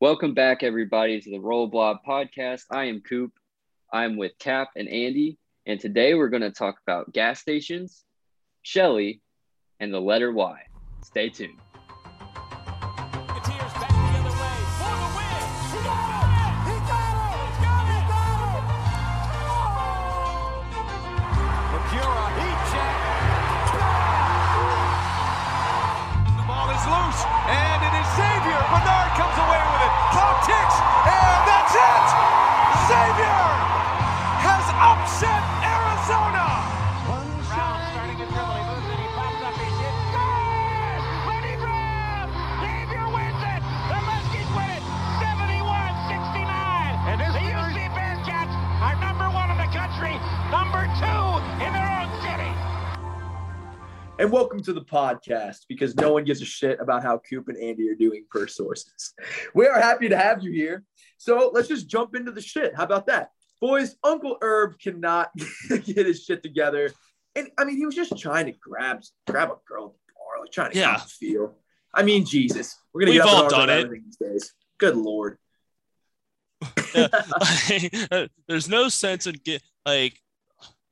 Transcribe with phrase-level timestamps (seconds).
[0.00, 2.62] Welcome back, everybody, to the Roll Blob podcast.
[2.70, 3.32] I am Coop.
[3.92, 8.02] I'm with Cap and Andy, and today we're going to talk about gas stations,
[8.62, 9.20] Shelly,
[9.78, 10.58] and the letter Y.
[11.04, 11.58] Stay tuned.
[55.14, 58.46] Podcast because no one gives a shit about how Coop and Andy are doing per
[58.46, 59.12] sources.
[59.54, 60.84] We are happy to have you here.
[61.18, 62.74] So let's just jump into the shit.
[62.76, 63.30] How about that?
[63.60, 65.30] Boys, Uncle Herb cannot
[65.68, 66.90] get his shit together.
[67.36, 70.40] And I mean, he was just trying to grab grab a girl at the bar,
[70.42, 70.96] like trying to Yeah.
[70.98, 71.56] feel.
[71.92, 72.76] I mean, Jesus.
[72.92, 73.90] We're gonna We've get all done it.
[73.90, 74.52] these days.
[74.78, 75.36] Good lord.
[78.48, 80.18] There's no sense in get like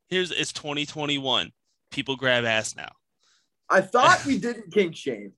[0.09, 1.51] here's it's 2021.
[1.91, 2.91] People grab ass now.
[3.71, 5.33] I thought we didn't kink shame.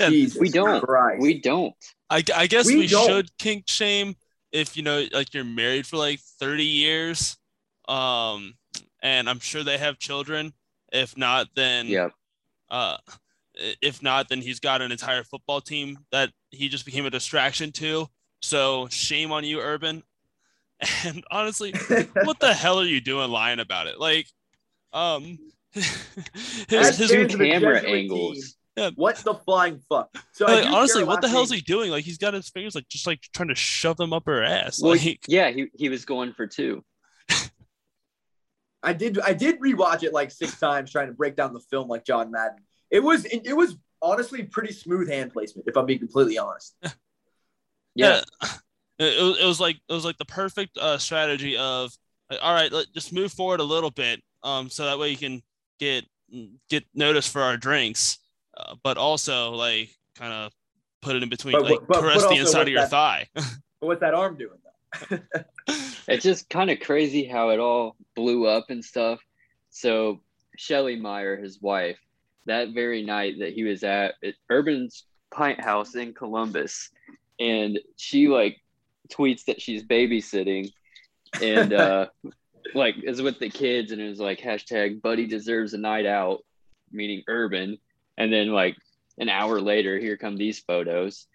[0.00, 0.82] Yeah, Jesus We don't.
[0.82, 1.22] Christ.
[1.22, 1.74] We don't.
[2.08, 4.16] I, I guess We we, should kink shame
[4.52, 7.36] if you know like you're married for like 30 years.
[7.88, 8.54] Um
[9.02, 10.52] and I'm sure they have children.
[10.92, 12.08] If not, then yeah.
[12.68, 12.96] uh
[13.82, 17.72] if not, then he's got an entire football team that he just became a distraction
[17.72, 18.08] to.
[18.42, 20.02] So shame on you, Urban.
[21.04, 21.74] And honestly,
[22.24, 24.00] what the hell are you doing lying about it?
[24.00, 24.26] Like,
[24.94, 25.38] um,
[25.72, 28.36] his, his, fair to the camera angles.
[28.36, 28.44] team.
[28.76, 28.90] Yeah.
[28.94, 30.08] What the flying fuck?
[30.32, 31.90] So like, honestly, what the last hell is he doing?
[31.90, 34.80] Like, he's got his fingers like just like trying to shove them up her ass.
[34.80, 36.84] Well, Like, yeah, he, he was going for two.
[38.82, 41.88] I did I did rewatch it like six times trying to break down the film
[41.88, 42.58] like John Madden.
[42.90, 46.74] It was it, it was honestly pretty smooth hand placement if I'm being completely honest.
[47.96, 48.20] Yeah.
[49.00, 51.90] It, it was, it was like it was like the perfect uh, strategy of
[52.30, 55.16] like, all right, let just move forward a little bit, um, so that way you
[55.16, 55.42] can
[55.80, 56.04] get
[56.68, 58.18] get noticed for our drinks,
[58.56, 60.52] uh, but also like kind of
[61.02, 63.28] put it in between, But- like but- but caress the inside of your that- thigh.
[63.80, 65.18] But what's that arm doing though?
[66.08, 69.20] It's just kind of crazy how it all blew up and stuff.
[69.70, 70.20] So
[70.56, 71.98] Shelly Meyer, his wife,
[72.46, 76.90] that very night that he was at at Urban's Pint House in Columbus,
[77.38, 78.60] and she like
[79.08, 80.72] tweets that she's babysitting,
[81.40, 82.06] and uh,
[82.74, 86.44] like is with the kids, and it was like hashtag Buddy deserves a night out,
[86.92, 87.78] meaning Urban,
[88.16, 88.76] and then like
[89.18, 91.26] an hour later, here come these photos,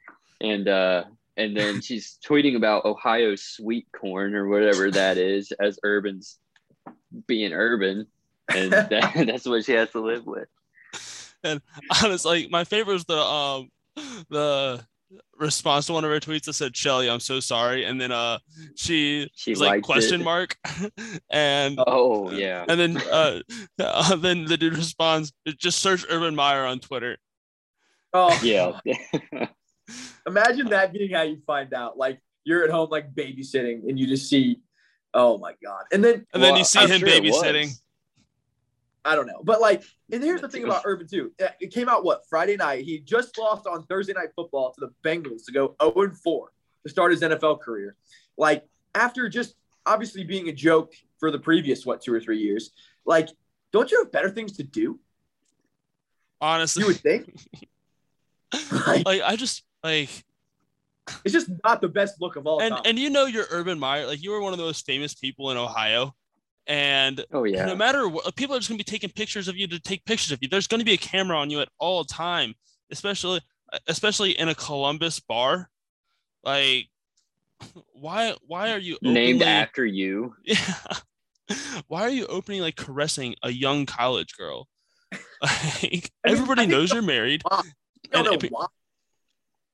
[0.41, 1.05] and uh,
[1.37, 6.37] and then she's tweeting about Ohio sweet corn or whatever that is as Urban's
[7.27, 8.07] being Urban,
[8.53, 10.47] and that, that's what she has to live with.
[11.43, 11.61] And
[12.03, 13.71] honestly, my favorite was the um
[14.29, 14.85] the
[15.37, 18.39] response to one of her tweets that said, "Shelly, I'm so sorry," and then uh
[18.75, 20.23] she, She was like question it.
[20.23, 20.57] mark,
[21.31, 23.39] and Oh yeah, and then uh,
[23.79, 27.17] uh then the dude responds, "Just search Urban Meyer on Twitter."
[28.13, 28.79] Oh yeah.
[30.27, 31.97] Imagine that being how you find out.
[31.97, 34.61] Like you're at home like babysitting and you just see,
[35.13, 35.83] oh my god.
[35.91, 37.71] And then And then Well, you see I'm him sure babysitting.
[39.05, 39.41] I don't know.
[39.43, 41.31] But like, and here's the thing about Urban too.
[41.41, 42.83] Uh, It came out what Friday night.
[42.83, 46.51] He just lost on Thursday night football to the Bengals to go 0 4
[46.83, 47.95] to start his NFL career.
[48.37, 49.55] Like after just
[49.85, 52.71] obviously being a joke for the previous what two or three years.
[53.05, 53.29] Like,
[53.71, 54.99] don't you have better things to do?
[56.41, 57.35] Honestly, You would think.
[58.87, 60.09] like, like I just like
[61.23, 62.81] it's just not the best look of all and time.
[62.85, 65.51] and you know you're Urban Meyer, like you were one of the most famous people
[65.51, 66.15] in Ohio,
[66.67, 67.65] and oh yeah.
[67.65, 70.31] no matter what, people are just gonna be taking pictures of you to take pictures
[70.31, 70.47] of you.
[70.47, 72.55] There's gonna be a camera on you at all time,
[72.91, 73.41] especially
[73.87, 75.69] especially in a Columbus bar.
[76.43, 76.87] Like,
[77.93, 80.35] why why are you Named after you.
[80.43, 80.57] Yeah.
[81.87, 84.67] Why are you opening like caressing a young college girl?
[85.41, 87.43] Like everybody I think knows you're married.
[87.51, 87.61] I
[88.11, 88.65] don't know why.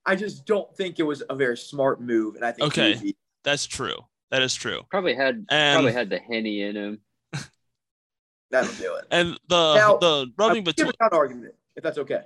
[0.05, 2.99] I just don't think it was a very smart move, and I think Okay.
[3.01, 3.95] would That's true.
[4.31, 4.81] That is true.
[4.89, 6.99] Probably had And probably had the henny in him.
[8.51, 9.05] that'll do it.
[9.11, 12.21] and the Now, the rubbing I'll give between a counter argument if that's okay.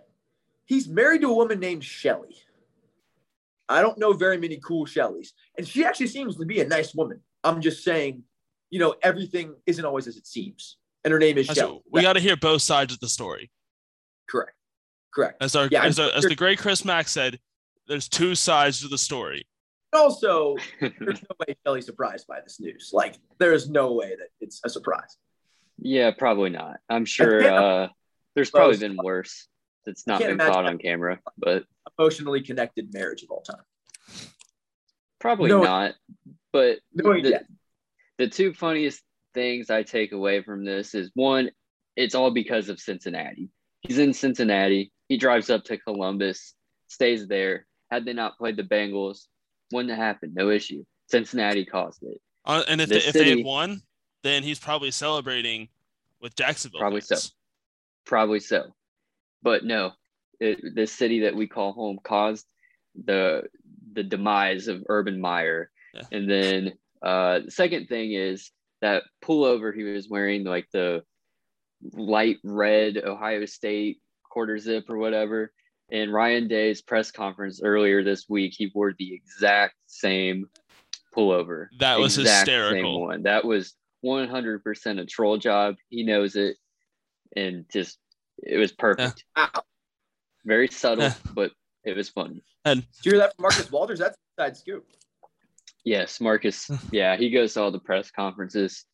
[0.66, 2.36] He's married to a woman named Shelly.
[3.68, 6.94] I don't know very many cool Shellys, and she actually seems to be a nice
[6.94, 7.20] woman.
[7.44, 8.24] I'm just saying,
[8.70, 11.82] you know, everything isn't always as it seems, and her name is That's- Shelly.
[11.92, 13.50] we got to hear both sides of the story.
[14.30, 14.54] correct,
[15.14, 15.42] correct.
[15.42, 17.40] As our Yeah, as, I'm our, as the great Chris Mack said,
[17.88, 19.48] there's two sides to the story.
[19.96, 22.92] Also, there's no way Shelly's surprised by this news.
[22.94, 25.18] Like, there's no way that it's a surprise.
[25.80, 26.78] Yeah, probably not.
[26.90, 27.88] I'm sure uh,
[28.36, 29.48] there's probably been worse
[29.86, 31.64] that's not been caught on camera, but
[31.98, 33.62] Emotionally connected marriage of all time.
[35.20, 35.94] probably No- not.
[36.52, 37.40] But Knowing the, yeah.
[38.18, 39.02] the two funniest
[39.34, 41.52] things I take away from this is one,
[41.98, 43.50] it's all because of Cincinnati.
[43.82, 44.92] He's in Cincinnati.
[45.10, 46.54] He drives up to Columbus,
[46.88, 47.66] stays there.
[47.92, 49.26] Had they not played the Bengals,
[49.72, 50.34] wouldn't have happened.
[50.36, 50.84] No issue.
[51.08, 52.20] Cincinnati caused it.
[52.46, 53.82] Uh, and if The they, if they had won,
[54.24, 55.70] then he's probably celebrating
[56.22, 56.80] with Jacksonville.
[56.80, 57.24] Probably fans.
[57.24, 57.30] so.
[58.06, 58.76] Probably so.
[59.42, 59.92] But no,
[60.40, 62.46] it, the city that we call home caused
[63.04, 63.44] the
[63.94, 65.70] the demise of Urban Meyer.
[65.94, 66.02] Yeah.
[66.12, 68.52] And then uh, the second thing is
[68.82, 71.04] that pullover he was wearing, like the
[71.94, 75.52] light red Ohio State quarter zip or whatever.
[75.90, 80.50] In Ryan Day's press conference earlier this week, he wore the exact same
[81.16, 81.68] pullover.
[81.80, 82.94] That was Exact hysterical.
[82.96, 83.24] Same one.
[83.24, 85.76] That was 100% a troll job.
[85.90, 86.58] He knows it.
[87.36, 88.00] And just,
[88.40, 89.24] it was perfect.
[89.38, 89.50] Ow.
[90.46, 91.52] Very subtle, but
[91.84, 92.44] it was funny.
[92.66, 94.00] And Did you hear that from Marcus Walters?
[94.00, 94.86] That's an inside scoop.
[95.84, 96.70] Yes, Marcus.
[96.92, 98.86] Yeah, he goes to all the press conferences.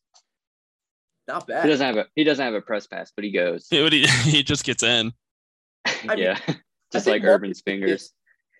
[1.26, 1.64] Not bad.
[1.64, 3.66] He doesn't have a he doesn't have a press pass, but he goes.
[3.70, 5.12] He, he, he just gets in.
[5.86, 6.38] I mean, yeah,
[6.92, 8.12] just think like Urban's fingers.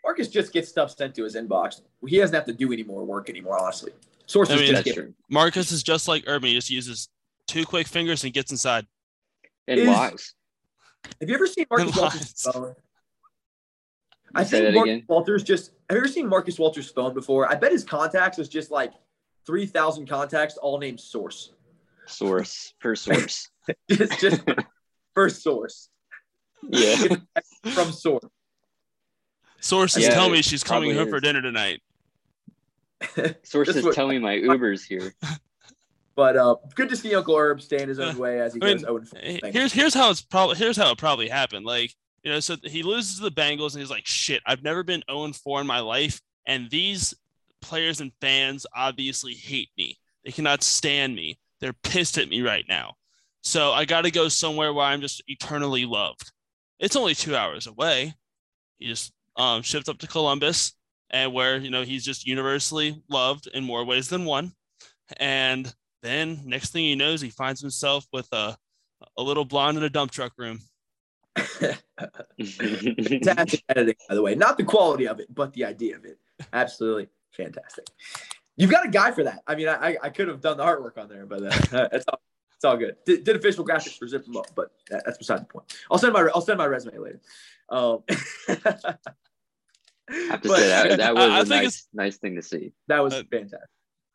[0.05, 1.81] Marcus just gets stuff sent to his inbox.
[2.07, 3.93] He doesn't have to do any more work anymore, honestly.
[4.27, 4.99] Sources I mean, just get.
[5.31, 6.49] Marcus is just like Urban.
[6.49, 7.09] He just uses
[7.47, 8.87] two quick fingers and gets inside.
[9.69, 10.35] And Is- lies.
[11.21, 12.75] Have you ever seen Marcus Walters' phone?
[14.35, 15.05] I think Marcus again?
[15.09, 15.73] Walters just.
[15.91, 17.51] Have you ever seen Marcus Walters' phone before?
[17.51, 18.93] I bet his contacts is just like
[19.45, 21.53] three thousand contacts, all named Source.
[22.07, 23.49] Source First source.
[23.89, 24.43] Just, just
[25.15, 25.89] first source
[26.69, 27.17] yeah.
[27.71, 28.25] from Source.
[29.61, 31.81] Sources Yeah, tell me she's coming probably home for dinner tonight.
[33.45, 35.15] Sources This was- tell me my Uber's here.
[36.15, 38.61] But uh, good to see Uncle Herb stay in his own Uh, way as he
[38.61, 39.09] I mean, goes 0 and
[39.43, 39.51] 4.
[39.51, 41.65] Here's here's how it's probably here's how it probably happened.
[41.65, 44.83] Like you know, so he loses to the Bengals and he's like, "Shit, I've never
[44.83, 47.15] been 0 4 in my life, and these
[47.63, 49.99] players and fans obviously hate me.
[50.23, 51.39] They cannot stand me.
[51.61, 52.93] They're pissed at me right now.
[53.41, 56.31] So I got to go somewhere where I'm just eternally loved.
[56.83, 58.15] It's only two hours away.
[58.79, 60.73] He just um, shipped up to Columbus,
[61.11, 64.53] and where you know he's just universally loved in more ways than one.
[65.19, 68.57] And then next thing he knows, he finds himself with a
[69.17, 70.59] a little blonde in a dump truck room.
[71.37, 71.81] Fantastic
[73.69, 74.35] editing, by the way.
[74.35, 76.19] Not the quality of it, but the idea of it.
[76.53, 77.87] Absolutely fantastic.
[78.57, 79.43] You've got a guy for that.
[79.47, 82.21] I mean, I, I could have done the artwork on there, but uh, it's, all,
[82.63, 82.95] it's all good.
[83.05, 85.65] Did, did official graphics for Zip 'em Up, but that, that's beside the point.
[85.91, 87.21] I'll send my I'll send my resume later.
[87.69, 88.05] Um,
[88.49, 92.37] I have to but say that that was I- I a think nice nice thing
[92.37, 92.73] to see.
[92.87, 93.69] that was Uh, fantastic.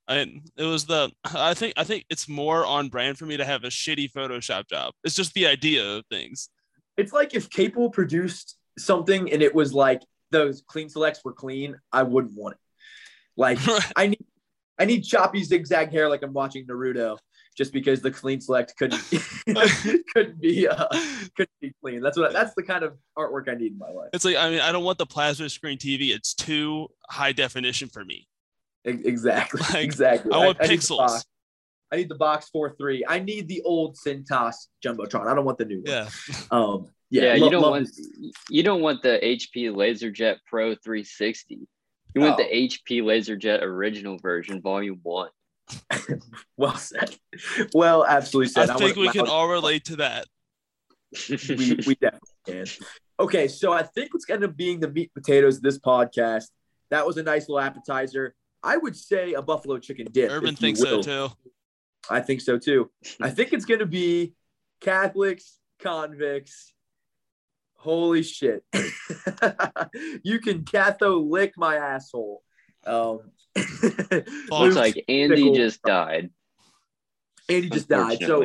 [0.07, 0.19] I
[0.55, 3.65] it was the I think I think it's more on brand for me to have
[3.65, 4.93] a shitty Photoshop job.
[5.03, 6.47] It's just the idea of things.
[6.95, 10.01] It's like if Capel produced something and it was like
[10.31, 12.59] those clean selects were clean, I wouldn't want it.
[13.35, 13.59] Like
[13.97, 14.25] I need
[14.79, 17.17] I need choppy zigzag hair like I'm watching Naruto
[17.57, 19.01] just because the clean select couldn't
[20.13, 20.87] couldn't be uh,
[21.35, 22.01] couldn't be clean.
[22.01, 24.09] That's what that's the kind of artwork I need in my life.
[24.13, 26.09] It's like I mean I don't want the plasma screen TV.
[26.15, 28.27] It's too high definition for me.
[28.85, 29.61] Exactly.
[29.73, 30.31] Like, exactly.
[30.31, 30.97] I want need the pixels.
[30.97, 31.25] box.
[31.91, 33.03] I need the box four three.
[33.07, 35.27] I need the old Cintas jumbotron.
[35.27, 35.85] I don't want the new one.
[35.87, 36.09] Yeah.
[36.51, 36.87] Um.
[37.09, 37.45] Yeah, Yeah.
[37.45, 37.89] you don't love want
[38.49, 41.67] you don't want the HP LaserJet Pro 360.
[42.13, 42.43] You want No.
[42.43, 45.29] the HP LaserJet original version, volume one.
[46.57, 47.15] Well said.
[47.73, 48.69] Well, absolutely said.
[48.69, 48.77] I said.
[48.77, 50.25] think we can all relate to that.
[51.29, 51.35] we,
[51.85, 52.65] we definitely can.
[53.19, 56.45] Okay, so I think what's going to being the meat and potatoes of this podcast.
[56.89, 58.33] That was a nice little appetizer.
[58.63, 60.31] I would say a buffalo chicken dip.
[60.31, 61.29] Urban thinks so too.
[62.09, 62.89] I think so too.
[63.21, 64.33] I think it's going to be
[64.81, 66.73] Catholics, convicts.
[67.75, 68.63] Holy shit!
[70.23, 72.43] you can catho lick my asshole.
[72.85, 73.19] Um.
[74.49, 75.55] Looks like Andy Pickle.
[75.55, 76.29] just died.
[77.49, 78.19] Andy just died.
[78.21, 78.43] So.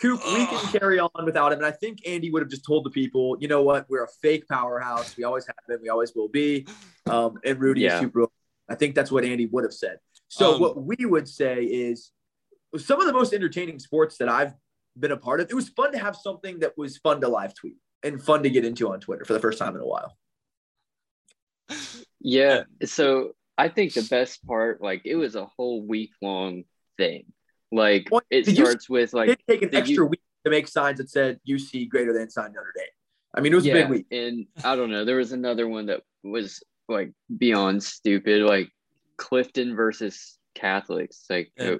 [0.00, 1.58] Coop, we can carry on without him.
[1.58, 4.08] And I think Andy would have just told the people, you know what, we're a
[4.22, 5.16] fake powerhouse.
[5.16, 5.80] We always have been.
[5.82, 6.68] We always will be.
[7.06, 7.94] Um, and Rudy Yeah.
[7.96, 8.26] is super.
[8.68, 9.98] I think that's what Andy would have said.
[10.28, 12.12] So Um, what we would say is
[12.76, 14.54] some of the most entertaining sports that I've
[14.96, 15.50] been a part of.
[15.50, 18.50] It was fun to have something that was fun to live tweet and fun to
[18.50, 20.16] get into on Twitter for the first time in a while.
[22.20, 22.64] Yeah.
[22.84, 26.64] So I think the best part, like it was a whole week long
[26.96, 27.24] thing.
[27.72, 31.40] Like Well, it starts with like take an extra week to make signs that said
[31.46, 32.86] UC greater than sign Notre Dame.
[33.34, 34.06] I mean, it was a big week.
[34.10, 35.04] and I don't know.
[35.04, 38.42] There was another one that was like beyond stupid.
[38.42, 38.70] Like
[39.18, 41.26] Clifton versus Catholics.
[41.28, 41.74] Like Yeah.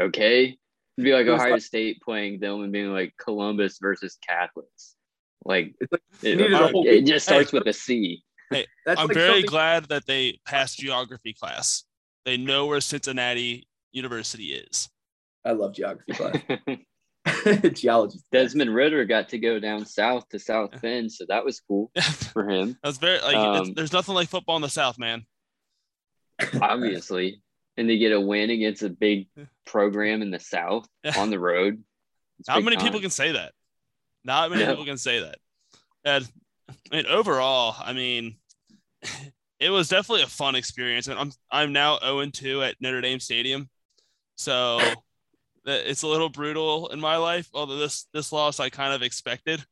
[0.00, 0.56] okay.
[0.96, 4.96] It'd be like It Ohio like- State playing them and being like Columbus versus Catholics.
[5.44, 5.74] Like
[6.22, 8.24] it, uh, it- it just starts with a C.
[8.86, 11.84] That's I'm like very something- glad that they passed geography class.
[12.24, 14.88] They know where Cincinnati University is.
[15.44, 16.36] I love geography class.
[17.74, 18.18] Geology.
[18.32, 21.90] Desmond Ridder got to go down south to South Bend, so that was cool
[22.32, 22.76] for him.
[22.82, 25.24] That's very like Um, there's nothing like football in the South, man.
[26.60, 27.42] obviously,
[27.76, 29.28] and to get a win against a big
[29.66, 31.82] program in the South on the road.
[32.38, 33.52] it's Not big many people can say that.
[34.24, 34.70] Not many No.
[34.70, 35.36] people can say that.
[36.04, 36.28] And
[36.92, 38.36] I mean, overall, I mean,
[39.60, 41.08] it was definitely a fun experience.
[41.08, 43.68] And I'm I'm now 0 2 at Notre Dame Stadium,
[44.36, 45.04] so
[45.66, 47.48] it's a little brutal in my life.
[47.54, 49.64] Although this this loss I kind of expected.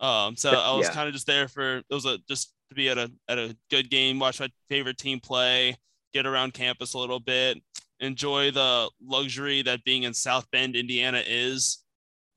[0.00, 0.90] Um, so I was Yeah.
[0.90, 3.56] kind of just there for it was a just to be at a at a
[3.70, 5.76] good game, watch my favorite team play,
[6.12, 7.58] get around campus a little bit,
[8.00, 11.80] enjoy the luxury that being in South Bend, Indiana is.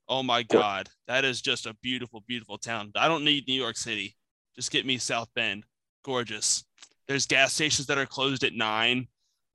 [0.08, 2.92] Oh my God, that is just a beautiful, beautiful town.
[2.96, 4.16] I don't need New York City.
[4.56, 5.64] Just get me South Bend.
[6.04, 6.64] Gorgeous.
[7.06, 9.08] There's gas stations that are closed at nine.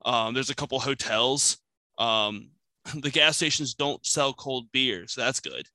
[0.04, 1.58] Um, there's a couple hotels.
[1.98, 2.50] Um,
[2.94, 5.66] the gas stations don't sell cold beer, so that's good.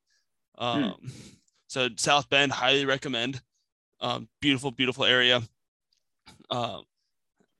[0.57, 0.95] Um,
[1.67, 3.41] So South Bend, highly recommend.
[4.01, 5.41] Um, beautiful, beautiful area.
[6.49, 6.83] Um,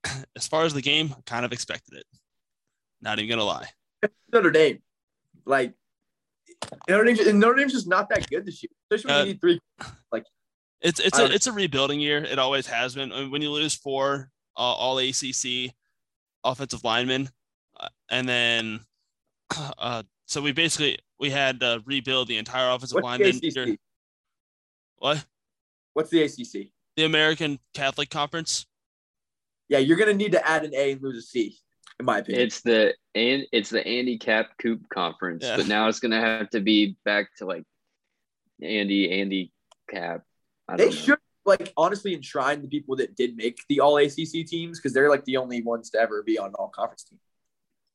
[0.35, 2.05] as far as the game, kind of expected it.
[3.01, 3.67] Not even gonna lie.
[4.33, 4.79] Notre Dame.
[5.45, 5.73] Like
[6.89, 8.69] Notre Dame's, Notre Dame's just not that good this year.
[8.91, 9.59] Especially when Uh, you need three.
[10.81, 12.23] It's it's I a don't- it's a rebuilding year.
[12.23, 13.11] It always has been.
[13.11, 15.73] I mean, when you lose four uh, all ACC
[16.43, 17.29] offensive linemen,
[17.79, 18.79] uh, and then
[19.77, 23.21] uh, so we basically we had to rebuild the entire offensive What's line.
[23.21, 23.29] the
[23.73, 23.79] ACC?
[24.97, 25.25] what
[25.93, 26.69] What's the ACC?
[26.95, 28.65] the American Catholic Conference?
[29.67, 31.57] Yeah, you're gonna need to add an A and lose a C,
[31.99, 32.43] in my opinion.
[32.47, 35.57] It's the and it's the Andy Cap Coop conference, Yeah.
[35.57, 37.63] but now it's gonna have to be back to like
[38.61, 39.51] Andy Andy
[39.89, 40.23] Cap.
[40.69, 40.91] I they know.
[40.91, 45.09] should like honestly enshrine the people that did make the all ACC teams because they're
[45.09, 47.19] like the only ones to ever be on an all conference team.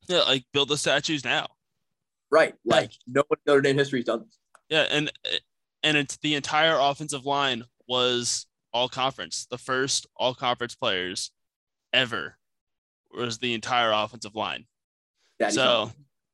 [0.07, 1.47] Yeah, like build the statues now.
[2.29, 2.53] Right.
[2.65, 4.37] Like no one in Notre Dame history has done this.
[4.69, 5.11] Yeah, and
[5.83, 9.47] and it's the entire offensive line was all conference.
[9.49, 11.31] The first all conference players
[11.93, 12.37] ever
[13.15, 14.65] was the entire offensive line.
[15.39, 15.91] Daddy so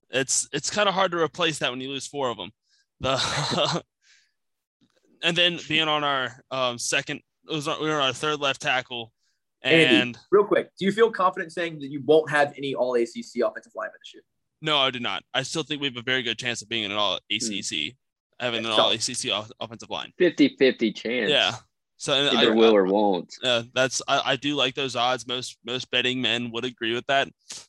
[0.09, 2.51] it's it's kind of hard to replace that when you lose four of them.
[2.99, 3.83] The
[5.23, 8.61] and then being on our um, second, it was we were on our third left
[8.61, 9.11] tackle,
[9.61, 9.95] Andy.
[9.95, 13.41] and Real quick, do you feel confident saying that you won't have any all ACC
[13.43, 14.23] offensive linemen this year?
[14.63, 15.23] no, I did not.
[15.33, 17.95] I still think we have a very good chance of being in an all ACC,
[18.39, 18.79] having an Hmm.
[18.79, 20.13] All ACC off- offensive line.
[20.19, 21.31] 50-50 chance.
[21.31, 21.53] Yeah.
[21.97, 23.31] So Either I, will or won't.
[23.43, 25.27] uh, that's I, I do like those odds.
[25.27, 27.27] Most most betting men would agree with that.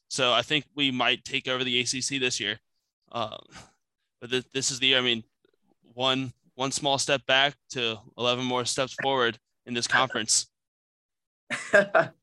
[0.09, 2.59] So I think we might take over the ACC this year.
[3.11, 3.39] Um,
[4.23, 4.99] but this, this is the year.
[4.99, 5.23] I mean,
[5.93, 10.49] one one small step back to eleven more steps forward in this conference.
[11.73, 12.15] but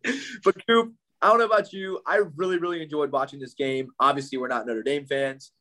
[0.68, 2.00] Coop, I don't know about you.
[2.06, 3.90] I really, really enjoyed watching this game.
[4.00, 5.52] Obviously, we're not Notre Dame fans,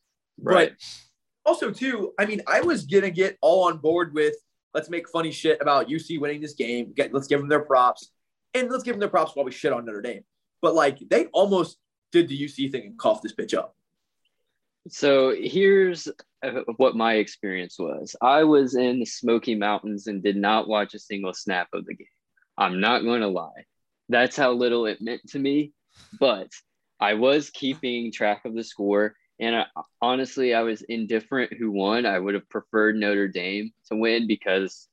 [0.40, 0.70] Right.
[0.70, 2.12] but also too.
[2.18, 4.34] I mean, I was gonna get all on board with
[4.75, 6.92] let's make funny shit about UC winning this game.
[6.94, 8.10] Get, let's give them their props,
[8.54, 10.22] and let's give them their props while we shit on Notre Dame.
[10.62, 11.78] But like, they almost
[12.12, 13.75] did the UC thing and coughed this bitch up.
[14.88, 16.08] So here's
[16.42, 18.16] uh, what my experience was.
[18.23, 21.94] I was in the Smoky Mountains and did not watch a single snap of the
[21.94, 22.06] game.
[22.56, 23.66] I'm not going to lie.
[24.08, 25.73] That's how little it meant to me.
[26.18, 26.49] But
[27.00, 29.14] I was keeping track of the score.
[29.40, 29.66] And I,
[30.00, 32.06] honestly, I was indifferent who won.
[32.06, 34.88] I would have preferred Notre Dame to win because,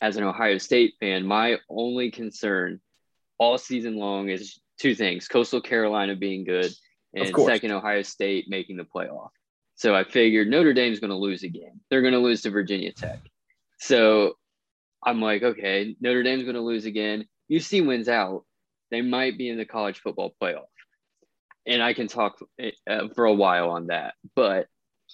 [0.00, 2.80] as an Ohio State fan, my only concern
[3.38, 6.72] all season long is two things Coastal Carolina being good
[7.14, 9.30] and second Ohio State making the playoff.
[9.74, 11.80] So I figured Notre Dame's going to lose again.
[11.90, 13.20] They're going to lose to Virginia Tech.
[13.78, 14.36] So
[15.04, 17.26] I'm like, okay, Notre Dame's going to lose again.
[17.50, 18.44] UC wins out.
[18.90, 20.64] They might be in the college football playoff.
[21.66, 22.38] And I can talk
[22.88, 24.14] uh, for a while on that.
[24.34, 24.68] But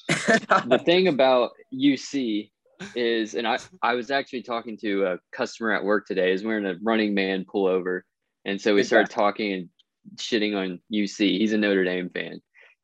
[0.09, 2.51] the thing about UC
[2.95, 6.67] is, and I, I was actually talking to a customer at work today, is wearing
[6.67, 8.03] a running man pullover.
[8.45, 9.69] And so we started talking and
[10.17, 11.39] shitting on UC.
[11.39, 12.41] He's a Notre Dame fan.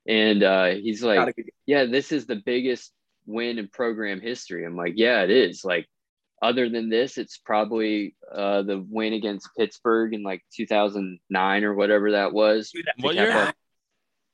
[0.07, 2.93] And uh, he's like, Not a good- yeah, this is the biggest
[3.27, 4.65] win in program history.
[4.65, 5.65] I'm like, yeah, it is.
[5.65, 5.87] Like,
[6.41, 12.13] other than this, it's probably uh, the win against Pittsburgh in like 2009 or whatever
[12.13, 12.73] that was.
[13.01, 13.33] What year?
[13.37, 13.55] off-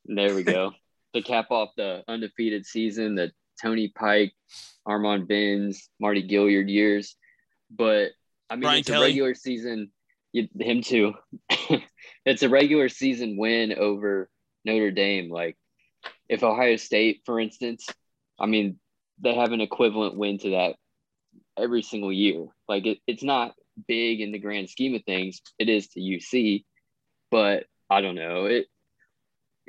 [0.04, 0.72] there we go.
[1.14, 4.34] to cap off the undefeated season, the Tony Pike,
[4.86, 7.16] Armon Binns, Mardy Gilyard years.
[7.70, 8.10] But
[8.50, 9.06] I mean, Brian it's Kelly.
[9.06, 9.90] a regular season.
[10.32, 11.14] You, him too.
[12.24, 14.28] it's a regular season win over
[14.64, 15.30] Notre Dame.
[15.30, 15.56] Like
[16.28, 17.86] if Ohio State, for instance,
[18.38, 18.78] I mean,
[19.20, 20.76] they have an equivalent win to that
[21.56, 22.46] every single year.
[22.68, 23.54] Like it, it's not
[23.86, 25.40] big in the grand scheme of things.
[25.58, 26.64] It is to UC,
[27.30, 28.46] but I don't know.
[28.46, 28.66] It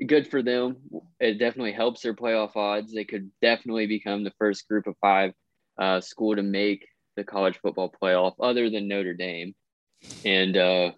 [0.08, 0.78] good for them.
[1.20, 2.94] It definitely helps their playoff odds.
[2.94, 5.34] They could definitely become the first group of five
[5.78, 9.56] uh, school to make the college football playoff, other than Notre Dame.
[10.24, 10.92] And uh,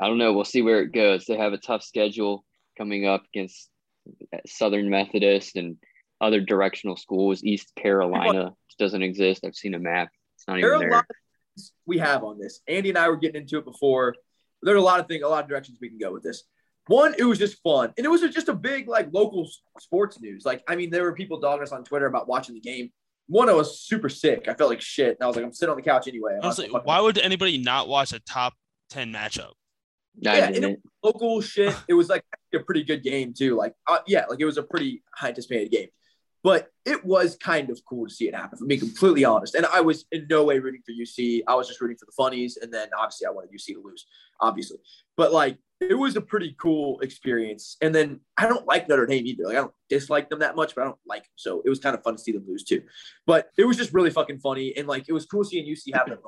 [0.00, 0.32] I don't know.
[0.32, 1.24] We'll see where it goes.
[1.26, 2.44] They have a tough schedule
[2.76, 3.70] coming up against
[4.46, 5.76] Southern Methodist and
[6.20, 7.42] other directional schools.
[7.42, 9.44] East Carolina doesn't exist.
[9.44, 10.08] I've seen a map.
[10.36, 11.06] It's not even there.
[11.86, 12.60] we have on this.
[12.66, 14.14] Andy and I were getting into it before.
[14.62, 16.44] There are a lot of things, a lot of directions we can go with this.
[16.86, 19.48] One, it was just fun, and it was just a big like local
[19.78, 20.44] sports news.
[20.44, 22.90] Like, I mean, there were people dogging us on Twitter about watching the game.
[23.28, 24.46] One, I was super sick.
[24.48, 26.38] I felt like shit, and I was like, I'm sitting on the couch anyway.
[26.42, 28.52] Honestly, not fucking- why would anybody not watch a top
[28.90, 29.52] 10 matchup?
[30.26, 30.80] I Yeah, and didn't.
[31.02, 31.74] local shit.
[31.88, 32.22] It was like
[32.54, 33.56] a pretty good game too.
[33.56, 35.88] Like, uh, yeah, like it was a pretty high anticipated game,
[36.44, 38.58] but it was kind of cool to see it happen.
[38.58, 41.40] For being completely honest, and I was in no way rooting for UC.
[41.48, 44.06] I was just rooting for the funnies, and then obviously I wanted UC to lose,
[44.40, 44.76] obviously.
[45.16, 47.78] But like, it was a pretty cool experience.
[47.80, 49.44] And then I don't like Notre Dame either.
[49.44, 51.32] Like, I don't dislike them that much, but I don't like them.
[51.36, 52.82] So it was kind of fun to see them lose too.
[53.26, 56.20] But it was just really fucking funny, and like, it was cool seeing UC moment.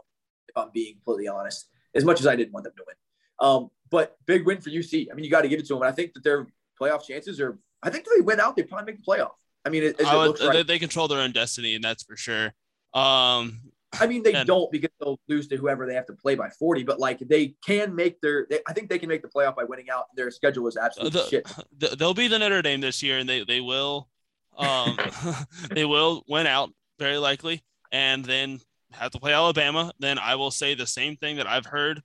[0.48, 2.96] If I'm being completely honest, as much as I didn't want them to win.
[3.38, 5.08] Um, but big win for UC.
[5.12, 5.82] I mean, you got to give it to them.
[5.82, 6.46] And I think that their
[6.80, 7.58] playoff chances are.
[7.82, 9.32] I think if they win out, they probably make the playoff.
[9.66, 10.52] I mean, it I would, looks right.
[10.52, 12.54] they, they control their own destiny, and that's for sure.
[12.94, 13.60] Um,
[13.98, 16.50] I mean, they and- don't because they'll lose to whoever they have to play by
[16.50, 16.84] 40.
[16.84, 18.46] But like, they can make their.
[18.48, 20.04] They, I think they can make the playoff by winning out.
[20.14, 21.46] Their schedule is absolutely The- shit.
[21.80, 24.08] th- they'll be the Notre Dame this year, and they they will,
[24.56, 24.96] um,
[25.70, 26.70] they will win out
[27.00, 28.60] very likely, and then
[28.92, 29.92] have to play Alabama.
[29.98, 32.02] Then I will say the same thing that I've heard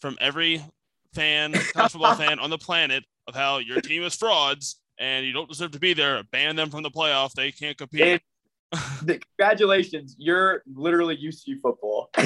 [0.00, 0.62] from every
[1.12, 5.32] fan, college football fan on the planet of how your team is frauds and you
[5.32, 6.22] don't deserve to be there.
[6.30, 7.32] Ban them from the playoff.
[7.32, 8.20] They can't compete.
[9.36, 12.08] Congratulations, you're literally UC football.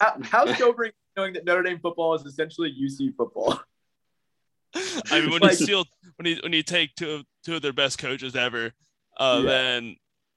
[0.00, 3.60] how, how sobering knowing that Notre Dame football is essentially UC football.
[4.74, 5.84] I mean, when Like- you steal,
[6.16, 8.72] when you when you take two of two of their best coaches ever,
[9.18, 9.50] uh, Yeah.
[9.50, 9.96] then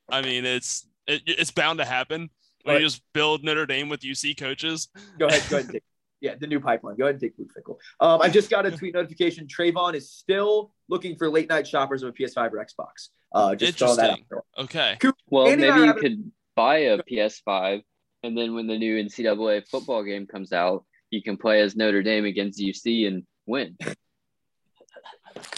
[0.09, 2.29] I mean, it's it, it's bound to happen.
[2.63, 4.87] When you just build Notre Dame with UC coaches,
[5.19, 5.81] Go ahead, go ahead.
[6.25, 6.95] Yeah, the new pipeline.
[6.95, 7.77] Go ahead and take Luke Fickell.
[7.99, 9.45] Um, I just got a tweet notification.
[9.45, 13.09] Trayvon is still looking for late night shoppers of a PS5 or Xbox.
[13.31, 14.41] Uh, just throwing that out there.
[14.57, 14.97] okay.
[15.29, 17.83] Well, Andy maybe you haven't- could buy a PS5,
[18.23, 22.01] and then when the new NCAA football game comes out, you can play as Notre
[22.01, 23.77] Dame against UC and win.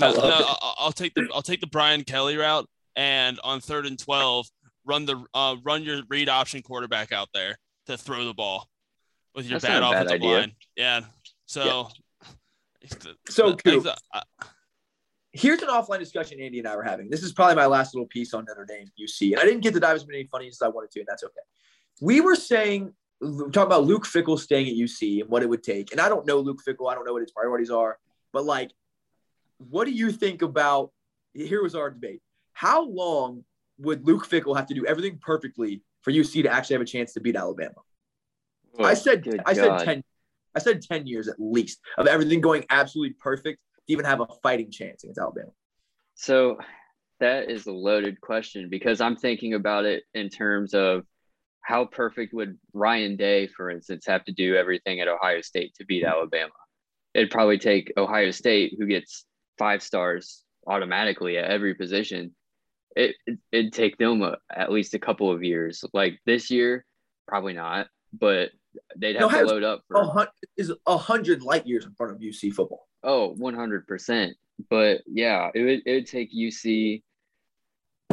[0.02, 0.20] No, no.
[0.22, 4.48] I'll, I'll take the I'll take the Brian Kelly route, and on third and twelve,
[4.86, 8.68] run the uh, run your read option quarterback out there to throw the ball
[9.38, 10.38] with your That's bad bad offensive idea.
[10.40, 10.52] line.
[10.76, 11.02] Yeah.
[11.46, 11.88] So.
[13.30, 13.98] So, like Coop, the-
[15.32, 17.10] here's an offline discussion Andy and I were having.
[17.10, 19.74] This is probably my last little piece on Notre Dame UC, and I didn't get
[19.74, 21.34] to dive as many funnies as I wanted to, and that's okay.
[22.02, 25.92] We were saying, talking about Luke Fickell staying at UC and what it would take,
[25.92, 26.90] and I don't know Luke Fickell.
[26.90, 28.00] I don't know what his priorities are,
[28.32, 28.72] but like,
[29.58, 30.92] what do you think about?
[31.34, 32.22] Here was our debate.
[32.54, 33.44] How long
[33.80, 37.14] would Luke Fickell have to do everything perfectly for UC to actually have a chance
[37.14, 37.76] to beat Alabama?
[38.78, 40.04] Oh, I said, I said ten.
[40.56, 44.28] I said ten years at least of everything going absolutely perfect to even have a
[44.42, 45.52] fighting chance against Alabama.
[46.16, 46.58] So
[47.20, 51.04] that is a loaded question because I'm thinking about it in terms of
[51.62, 55.86] how perfect would Ryan Day, for instance, have to do everything at Ohio State to
[55.86, 56.54] beat Alabama?
[57.14, 59.26] It'd probably take Ohio State, who gets
[59.58, 62.36] five stars automatically at every position.
[62.96, 65.84] It, it it'd take them a, at least a couple of years.
[65.94, 66.86] Like this year,
[67.28, 68.52] probably not, but
[68.96, 72.14] they'd No, have to load up for hun- is a hundred light years in front
[72.14, 72.88] of UC football.
[73.04, 74.34] Oh, 100%.
[74.70, 77.04] But yeah, it would, it would take UC.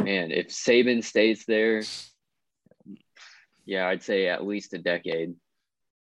[0.01, 1.81] Man, if Saban stays there,
[3.65, 5.33] yeah, I'd say at least a decade.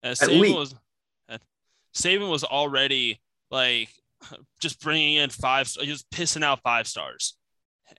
[0.03, 0.55] Uh, At Saban least.
[0.55, 0.75] was
[1.29, 1.37] uh,
[1.95, 3.89] Saban was already like
[4.59, 5.67] just bringing in five.
[5.79, 7.35] He was pissing out five stars,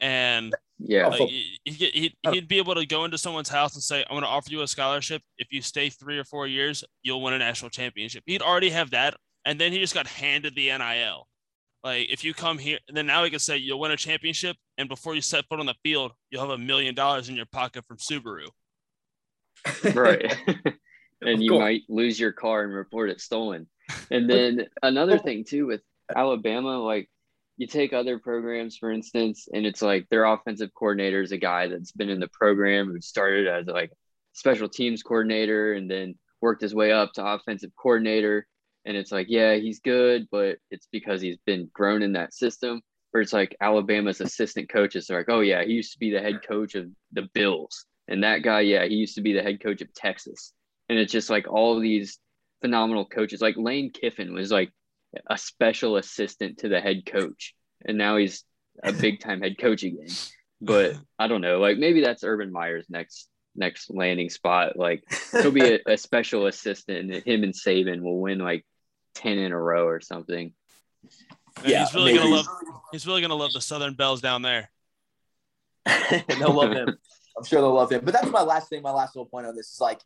[0.00, 1.08] and Yeah.
[1.08, 4.14] like, he, he, he'd, he'd be able to go into someone's house and say, "I'm
[4.14, 5.22] going to offer you a scholarship.
[5.36, 8.90] If you stay three or four years, you'll win a national championship." He'd already have
[8.90, 11.26] that, and then he just got handed the NIL.
[11.84, 14.56] Like if you come here, and then now he can say you'll win a championship,
[14.76, 17.46] and before you set foot on the field, you'll have a million dollars in your
[17.46, 18.48] pocket from Subaru.
[19.94, 20.36] right.
[21.22, 23.68] and you might lose your car and report it stolen.
[24.10, 25.80] And then another thing too with
[26.14, 27.08] Alabama, like
[27.58, 31.66] you take other programs, for instance, and it's like their offensive coordinator is a guy
[31.66, 33.90] that's been in the program who started as like
[34.32, 38.46] special teams coordinator and then worked his way up to offensive coordinator.
[38.84, 42.80] and it's like, yeah, he's good, but it's because he's been grown in that system.
[43.12, 46.20] Or it's like Alabama's assistant coaches are like, oh yeah, he used to be the
[46.20, 49.60] head coach of the Bills, and that guy, yeah, he used to be the head
[49.60, 50.52] coach of Texas,
[50.88, 52.18] and it's just like all these
[52.60, 53.40] phenomenal coaches.
[53.40, 54.70] Like Lane Kiffin was like
[55.26, 58.44] a special assistant to the head coach, and now he's
[58.82, 60.08] a big time head coach again.
[60.60, 64.76] But I don't know, like maybe that's Urban Meyer's next next landing spot.
[64.76, 68.64] Like he'll be a, a special assistant, and him and Saban will win like
[69.14, 70.52] ten in a row or something.
[71.58, 72.24] And Yeah, he's really maybe.
[72.24, 72.46] gonna love.
[72.92, 74.70] He's really gonna love the Southern Belles down there.
[76.28, 76.88] they'll love him.
[77.36, 78.04] I'm sure they'll love him.
[78.04, 78.82] But that's my last thing.
[78.82, 80.00] My last little point on this is like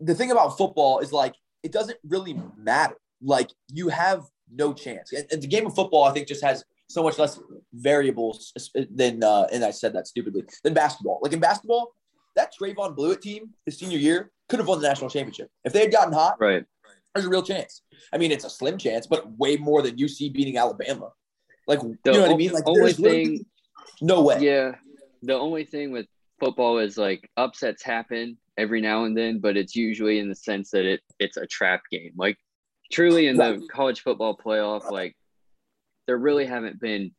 [0.00, 2.96] the thing about football is like it doesn't really matter.
[3.22, 5.12] Like you have no chance.
[5.12, 7.40] And, and the game of football, I think, just has so much less
[7.72, 8.52] variables
[8.90, 11.20] than uh, and I said that stupidly than basketball.
[11.22, 11.94] Like in basketball,
[12.36, 15.80] that Trevon Bluiett team his senior year could have won the national championship if they
[15.80, 16.36] had gotten hot.
[16.38, 16.64] Right.
[17.14, 17.82] There's a real chance.
[18.12, 21.10] I mean, it's a slim chance, but way more than UC beating Alabama.
[21.66, 22.52] Like The you know what I mean?
[22.52, 23.46] Like only thing
[24.00, 24.38] no way.
[24.40, 24.72] Yeah.
[25.22, 26.06] The only thing with
[26.40, 30.70] football is like upsets happen every now and then, but it's usually in the sense
[30.70, 32.12] that it it's a trap game.
[32.16, 32.36] Like
[32.94, 35.16] truly in the college football playoff, like
[36.06, 37.10] there really haven't been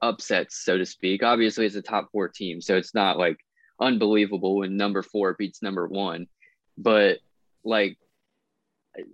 [0.00, 1.22] upsets, so to speak.
[1.22, 3.38] Obviously, it's a top four team, so it's not like
[3.80, 6.26] unbelievable when number four beats number one,
[6.78, 7.18] but
[7.62, 7.98] like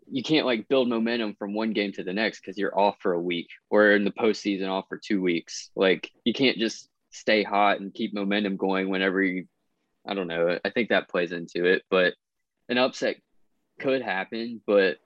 [0.09, 3.15] you can't like build momentum from one game to the next because you're off for
[3.15, 5.71] a week or in the postseason off for two weeks.
[5.75, 9.47] Like you can't just stay hot and keep momentum going whenever you
[10.07, 10.59] I don't know.
[10.65, 12.15] I think that plays into it, but
[12.69, 13.17] an upset
[13.81, 14.99] could happen, but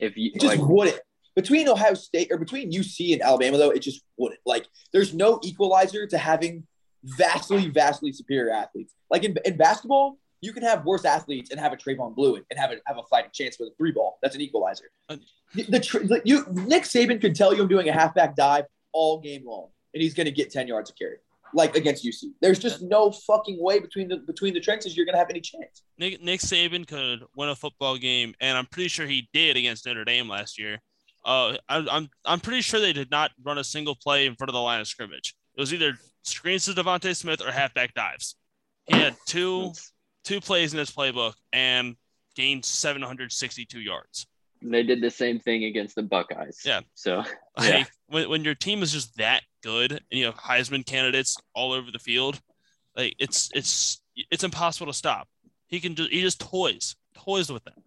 [0.00, 1.00] if you It just like wouldn't.
[1.36, 4.40] Between Ohio State or between UC and Alabama, though, it just wouldn't.
[4.44, 6.66] Like, there's no equalizer to having
[7.04, 8.94] vastly, vastly superior athletes.
[9.10, 12.58] Like in, in basketball, you can have worse athletes and have a Trevon Bluiett and
[12.58, 14.18] have a have a fighting chance with a three ball.
[14.22, 14.90] That's an equalizer.
[15.08, 15.16] Uh,
[15.54, 19.20] The, the, the- you Nick Saban could tell you I'm doing a halfback dive all
[19.20, 21.16] game long, and he's going to get ten yards of carry,
[21.54, 22.32] like against UC.
[22.40, 25.40] There's just no fucking way between the between the trenches you're going to have any
[25.40, 25.82] chance.
[25.98, 29.86] Nick Nick Saban could win a football game, and I'm pretty sure he did against
[29.86, 30.78] Notre Dame last year.
[31.24, 34.48] Uh, I, I'm I'm pretty sure they did not run a single play in front
[34.48, 35.34] of the line of scrimmage.
[35.56, 38.36] It was either screens to DeVonta Smith or halfback dives.
[38.86, 39.72] He had two
[40.24, 41.96] two plays in his playbook and
[42.36, 44.26] gained 762 yards.
[44.62, 46.60] They did the same thing against the Buckeyes.
[46.64, 46.80] Yeah.
[46.94, 47.24] So
[47.56, 47.84] Like Yeah.
[48.08, 51.90] when, when your team is just that good and you have Heisman candidates all over
[51.90, 52.40] the field,
[52.96, 55.28] like it's it's it's impossible to stop.
[55.66, 57.82] He can just he just toys toys with them.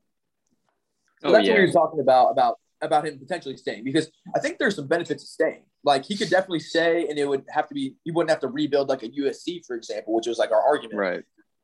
[1.21, 1.53] So oh that's yeah.
[1.53, 5.23] what you're talking about about about him potentially staying because I think there's some benefits
[5.23, 5.63] of staying.
[5.83, 8.47] Like he could definitely stay, and it would have to be he wouldn't have to
[8.47, 10.97] rebuild like a USC, for example, which was like our argument.
[10.97, 11.23] Right.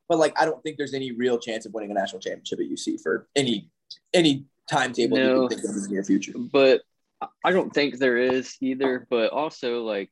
[0.10, 2.66] But like I don't think there's any real chance of winning a national championship at
[2.66, 3.70] UC for any
[4.14, 5.48] any timetable you No.
[5.48, 6.34] can think of in the near future.
[6.38, 6.82] but
[7.22, 9.06] I- I don't think there is either.
[9.10, 10.10] But also, like,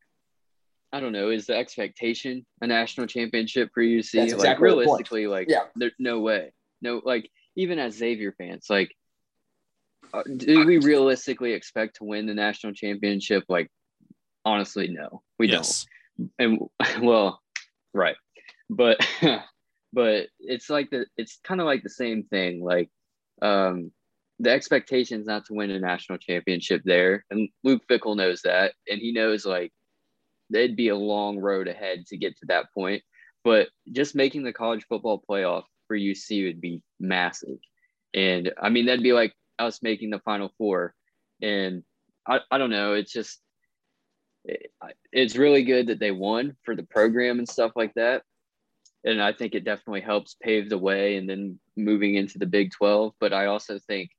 [0.92, 4.12] I don't know, is the expectation a national championship for UC?
[4.20, 4.86] That's like, exactly the point.
[4.88, 5.68] realistically, like, Yeah.
[5.76, 6.52] there's no way.
[6.82, 8.94] No, like, even as Xavier fans, like,
[10.14, 13.44] uh, do we realistically expect to win the national championship?
[13.50, 13.70] Like,
[14.46, 15.86] honestly, no, we yes.
[16.18, 16.32] don't.
[16.40, 16.70] And
[17.06, 17.42] well,
[17.94, 18.16] right,
[18.70, 18.98] but
[19.94, 22.64] but it's like the it's kind of like the same thing.
[22.64, 22.90] Like,
[23.42, 23.92] um,
[24.40, 28.74] the expectation is not to win a national championship there, and Luke Fickell knows that,
[28.90, 29.72] and he knows like
[30.50, 33.02] there'd be a long road ahead to get to that point.
[33.44, 37.58] But just making the college football playoff for UC would be massive,
[38.14, 40.94] and I mean that'd be like us making the Final Four,
[41.42, 41.84] and
[42.28, 43.42] I I don't know, it's just
[44.46, 44.72] it-
[45.12, 48.24] it's really good that they won for the program and stuff like that.
[49.04, 52.72] And I think it definitely helps pave the way and then moving into the Big
[52.72, 53.14] 12.
[53.20, 54.12] But I also think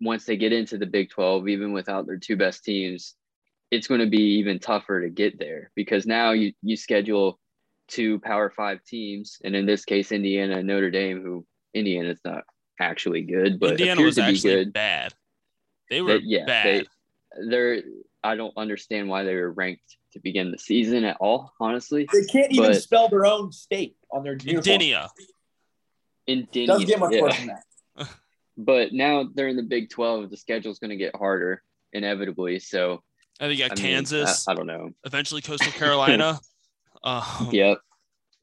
[0.00, 3.14] once they get into the Big 12, even without their two best teams,
[3.70, 7.38] it's going to be even tougher to get there because now you, you schedule
[7.88, 9.38] two Power Five teams.
[9.44, 12.44] And in this case, Indiana and Notre Dame, who Indiana's not
[12.80, 14.72] actually good, but Indiana appears was to be actually good.
[14.72, 15.14] bad.
[15.90, 16.66] They were They- yeah, bad.
[16.66, 17.82] they- They're,
[18.24, 22.08] I don't understand why they were ranked to begin the season at all, honestly.
[22.12, 24.32] They can't even spell their own state on their.
[24.32, 25.08] Indiana.
[26.26, 26.72] Indiana.
[26.72, 27.22] Doesn't get much yeah.
[27.22, 27.62] worse than that.
[28.64, 30.30] But now they're in the Big 12.
[30.30, 32.58] The schedule's going to get harder inevitably.
[32.58, 33.02] So,
[33.40, 34.90] I think you got I mean, Kansas, I, I don't know.
[35.04, 36.38] eventually Coastal Carolina.
[37.02, 37.78] uh, Yep.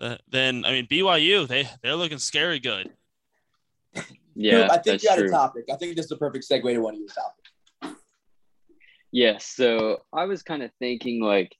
[0.02, 2.90] uh, then I mean BYU, they they're looking scary good.
[4.36, 4.64] Yeah.
[4.64, 5.28] Coop, I think you had true.
[5.28, 5.66] a topic.
[5.72, 8.02] I think this is a perfect segue to one of your topics.
[9.12, 9.46] Yes.
[9.46, 11.56] So I was kind of thinking like,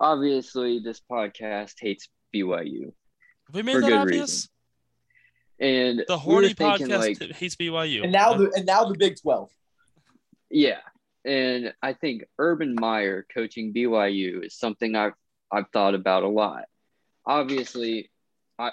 [0.00, 2.92] obviously, this podcast hates BYU.
[3.46, 4.20] Have we made For that good obvious?
[4.20, 4.48] reason.
[5.58, 8.02] And The we were horny thinking, podcast like, hates BYU.
[8.02, 9.50] And now the and now the Big Twelve.
[10.50, 10.80] Yeah,
[11.24, 15.14] and I think Urban Meyer coaching BYU is something I've
[15.50, 16.64] I've thought about a lot.
[17.24, 18.10] Obviously,
[18.58, 18.70] I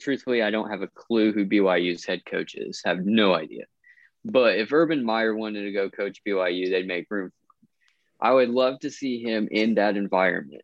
[0.00, 2.82] truthfully I don't have a clue who BYU's head coach is.
[2.84, 3.64] Have no idea.
[4.24, 7.30] But if Urban Meyer wanted to go coach BYU, they'd make room.
[7.30, 7.32] For him.
[8.20, 10.62] I would love to see him in that environment.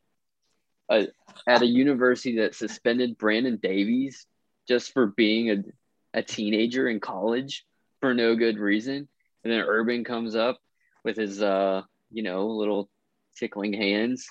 [0.89, 1.05] Uh,
[1.47, 4.27] at a university that suspended Brandon Davies
[4.69, 7.65] just for being a, a teenager in college
[8.01, 9.09] for no good reason.
[9.45, 10.59] And then Urban comes up
[11.05, 12.89] with his, uh, you know, little
[13.37, 14.27] tickling hands.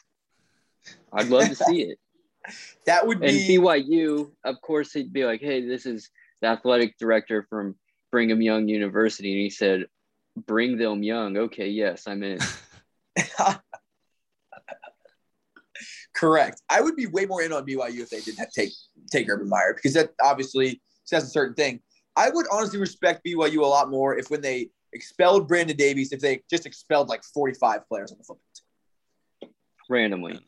[1.11, 1.99] I'd love to see it.
[2.87, 3.27] That would be.
[3.27, 6.09] And BYU, of course, he'd be like, hey, this is
[6.41, 7.75] the athletic director from
[8.11, 9.31] Brigham Young University.
[9.31, 9.85] And he said,
[10.35, 11.37] bring them young.
[11.37, 12.39] Okay, yes, I'm in.
[16.15, 16.62] correct.
[16.69, 18.71] I would be way more in on BYU if they did not take
[19.12, 21.80] take Urban Meyer because that obviously says a certain thing.
[22.15, 26.19] I would honestly respect BYU a lot more if when they expelled Brandon Davies, if
[26.19, 28.43] they just expelled like 45 players on the football
[29.41, 29.50] team.
[29.89, 30.39] randomly.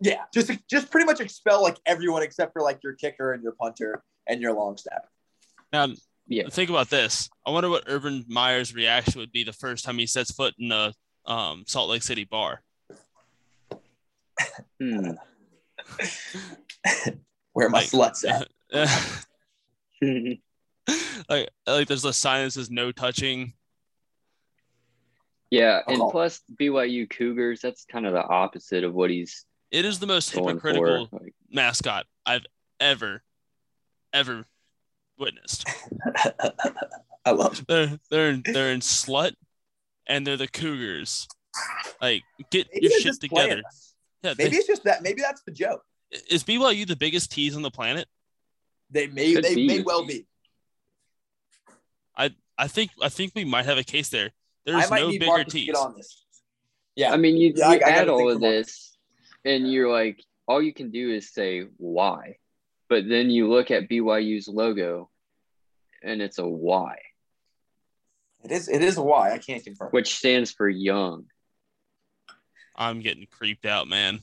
[0.00, 3.52] Yeah, just just pretty much expel like everyone except for like your kicker and your
[3.52, 5.08] punter and your long snapper.
[5.72, 5.88] Now,
[6.26, 6.48] Yeah.
[6.50, 7.28] think about this.
[7.46, 10.72] I wonder what Urban Meyer's reaction would be the first time he sets foot in
[10.72, 10.92] a
[11.26, 12.62] um, Salt Lake City bar.
[14.80, 15.10] Hmm.
[17.52, 18.48] Where my Like- sluts at?
[21.28, 23.52] like, like there's a sign that says no touching.
[25.50, 26.10] yeah, and Oh.
[26.10, 30.30] plus BYU Cougars, that's kind of the opposite of what he's It is the most
[30.32, 31.18] hypocritical for.
[31.20, 32.46] Like, mascot I've
[32.80, 33.22] ever,
[34.12, 34.46] ever
[35.18, 35.66] witnessed.
[37.24, 37.64] I love.
[37.68, 39.34] They're they're in, they're in slut,
[40.06, 41.28] and they're the Cougars.
[42.00, 43.62] Like, get Maybe your shit just playing together.
[43.68, 43.91] us.
[44.22, 45.02] Yeah, Maybe they- it's just that.
[45.02, 45.84] Maybe that's the joke.
[46.28, 48.06] is BYU the biggest tease on the planet?
[48.90, 49.66] They may Could they be.
[49.66, 50.26] may well be.
[52.16, 54.30] I I think I think we might have a case there.
[54.64, 55.66] There's no need bigger Marcus to tease.
[55.66, 56.24] get on this.
[56.94, 58.96] Yeah, I mean, you, Yeah, you I gotta add all of about this,
[59.44, 62.36] and you're like, all you can do is say why,
[62.88, 65.10] but then you look at BYU's logo,
[66.02, 66.96] and it's a Y,
[68.44, 68.68] it is.
[68.68, 69.32] It is a why.
[69.32, 69.88] I can't confirm.
[69.90, 71.24] which stands for young.
[72.76, 74.20] I'm getting creeped out, man.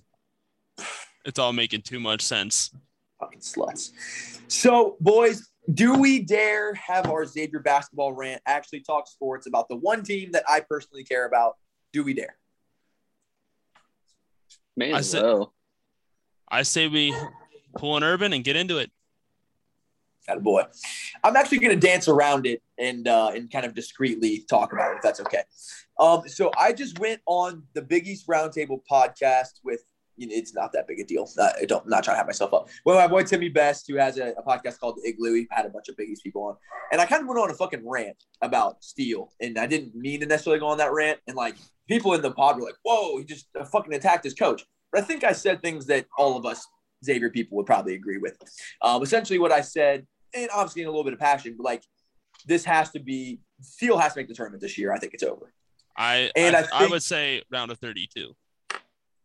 [1.26, 2.72] It's all making too much sense.
[3.20, 3.92] Fucking sluts.
[4.48, 9.76] So, boys, do we dare have our Xavier basketball rant actually talk sports about the
[9.76, 11.58] one team that I personally care about?
[11.94, 12.38] Do we dare?
[14.76, 15.54] Man, I said- well,
[16.50, 17.14] I say we
[17.76, 18.92] pull an urban and get into it.
[20.28, 20.64] A boy.
[21.24, 24.92] I'm actually going to dance around it and uh, and kind of discreetly talk about
[24.92, 25.44] it, if that's okay.
[26.00, 29.84] Um, so I just went on the Big East Roundtable podcast with.
[30.22, 31.30] You know, it's not that big a deal.
[31.40, 32.68] Uh, I don't, I'm not trying to have myself up.
[32.84, 35.66] Well, my boy Timmy Best, who has a, a podcast called The Igloo, he had
[35.66, 36.58] a bunch of Big East people on,
[36.92, 40.20] and I kind of went on a fucking rant about Steele, and I didn't mean
[40.20, 41.20] to necessarily go on that rant.
[41.28, 41.56] And like
[41.88, 45.06] people in the pod were like, "Whoa, he just fucking attacked his coach." But I
[45.06, 46.68] think I said things that all of us
[47.04, 48.38] Xavier people would probably agree with.
[48.82, 51.84] Um, essentially, what I said, and obviously in a little bit of passion, but like
[52.46, 54.94] this has to be Steele has to make the tournament this year.
[54.94, 55.54] I think it's over.
[55.98, 58.36] I And I, I I would say round of 32.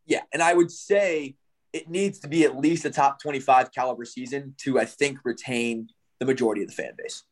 [0.06, 1.36] Yeah, and I would say
[1.72, 5.88] it needs to be at least a top twenty-five caliber season to I think retain
[6.20, 7.22] the majority of the fan base.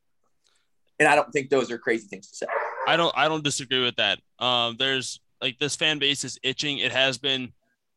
[0.99, 2.47] And I don't think those are crazy things to say.
[2.87, 4.21] I don't I don't disagree with that.
[4.39, 6.79] Um, there's like this fan base is itching.
[6.79, 7.53] It has been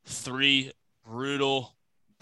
[0.06, 0.72] three
[1.06, 1.75] brutal,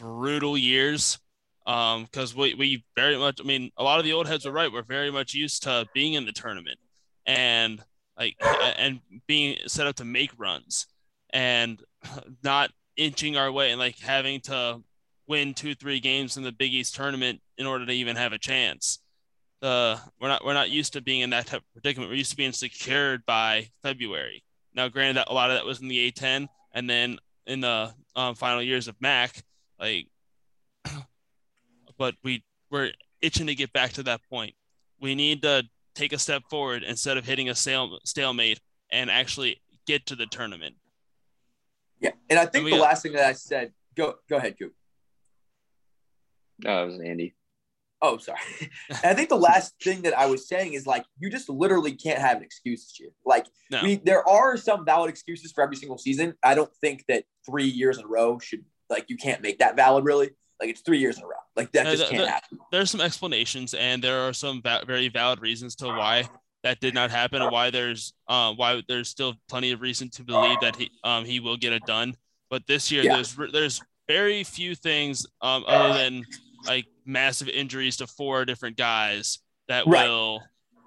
[0.03, 1.19] brutal years.
[1.65, 3.39] Um, because we we very much.
[3.39, 4.71] I mean, a lot of the old heads were right.
[4.71, 6.77] We're very much used to being in the tournament
[7.25, 7.81] and
[8.17, 8.35] like
[8.77, 10.87] and being set up to make runs
[11.29, 11.81] and
[12.43, 14.81] not inching our way and like having to
[15.25, 18.37] win two three games in the Big East tournament in order to even have a
[18.37, 18.99] chance
[19.63, 22.11] uh, we're not we're not used to being in that type of predicament.
[22.11, 24.43] We're used to being secured by February.
[24.75, 27.93] Now, granted, that a lot of that was in the A10, and then in the
[28.15, 29.41] um, final years of Mack,
[29.83, 30.07] like,
[31.97, 32.91] but we we're
[33.21, 34.55] itching to get back to that point.
[34.99, 35.63] We need to
[35.95, 38.59] take a step forward instead of hitting a stale, stalemate
[38.91, 40.75] and actually get to the tournament.
[41.99, 43.73] Yeah, and I think we the got- uh, last thing that I said.
[43.95, 44.73] Go go ahead, Coop.
[46.65, 47.35] oh, it was Andy.
[48.01, 48.39] Oh, sorry.
[48.89, 51.93] And I think the last thing that I was saying is like you just literally
[51.93, 53.11] can't have an excuse this year.
[53.25, 53.81] Like No.
[53.83, 56.33] we there are some valid excuses for every single season.
[56.43, 59.75] I don't think that three years in a row should like you can't make that
[59.75, 60.29] valid really.
[60.59, 61.33] Like it's three years in a row.
[61.55, 62.59] Like that Uh, just the- can't happen.
[62.71, 66.27] there's some explanations and there are some va- very valid reasons to why
[66.63, 70.23] that did not happen and why there's uh, why there's still plenty of reason to
[70.23, 72.15] believe that he um, he will get it done.
[72.49, 73.15] But this year Yeah.
[73.15, 76.23] there's there's very few things um, other than
[76.65, 80.07] like massive injuries to four different guys that Right.
[80.07, 80.41] will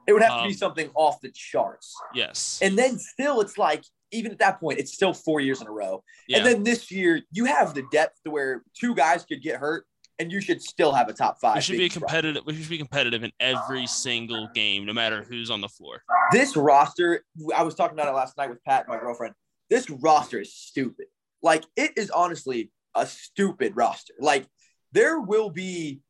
[0.07, 1.95] It would have to be Um, something off the charts.
[2.15, 2.61] Yes.
[2.63, 3.85] And then still, it's like,
[4.17, 6.03] even at that point, it's still four years in a row.
[6.29, 6.39] yeah.
[6.39, 9.87] And then this year, you have the depth to where two guys could get hurt
[10.19, 11.57] and you should still have a top five.
[11.57, 12.01] we should be roster.
[12.01, 12.43] competitive.
[12.47, 16.03] We should be competitive in every single game, no matter who's on the floor.
[16.33, 17.25] This roster,
[17.55, 19.35] I was talking about it last night with Pat, my girlfriend.
[19.69, 21.07] This roster is stupid.
[21.43, 24.15] Like, it is honestly a stupid roster.
[24.19, 24.47] Like,
[24.93, 26.01] there will be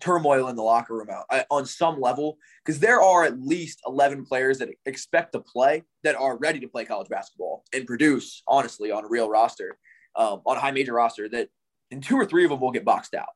[0.00, 3.80] turmoil in the locker room out, uh, on some level because there are at least
[3.86, 8.42] 11 players that expect to play that are ready to play college basketball and produce
[8.46, 9.78] honestly on a real roster
[10.16, 11.48] um, on a high major roster that
[11.90, 13.28] in two or three of them will get boxed out.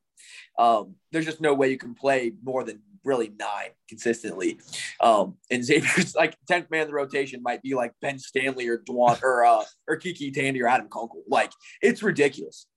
[0.57, 4.59] Um, there's just no way you can play more than really nine consistently.
[5.01, 8.77] Um, and Xavier's like 10th man in the rotation might be like Ben Stanley or
[8.77, 11.23] Dwon or uh, or KyKy Tandy or Adam Kunkel.
[11.27, 12.67] Like it's ridiculous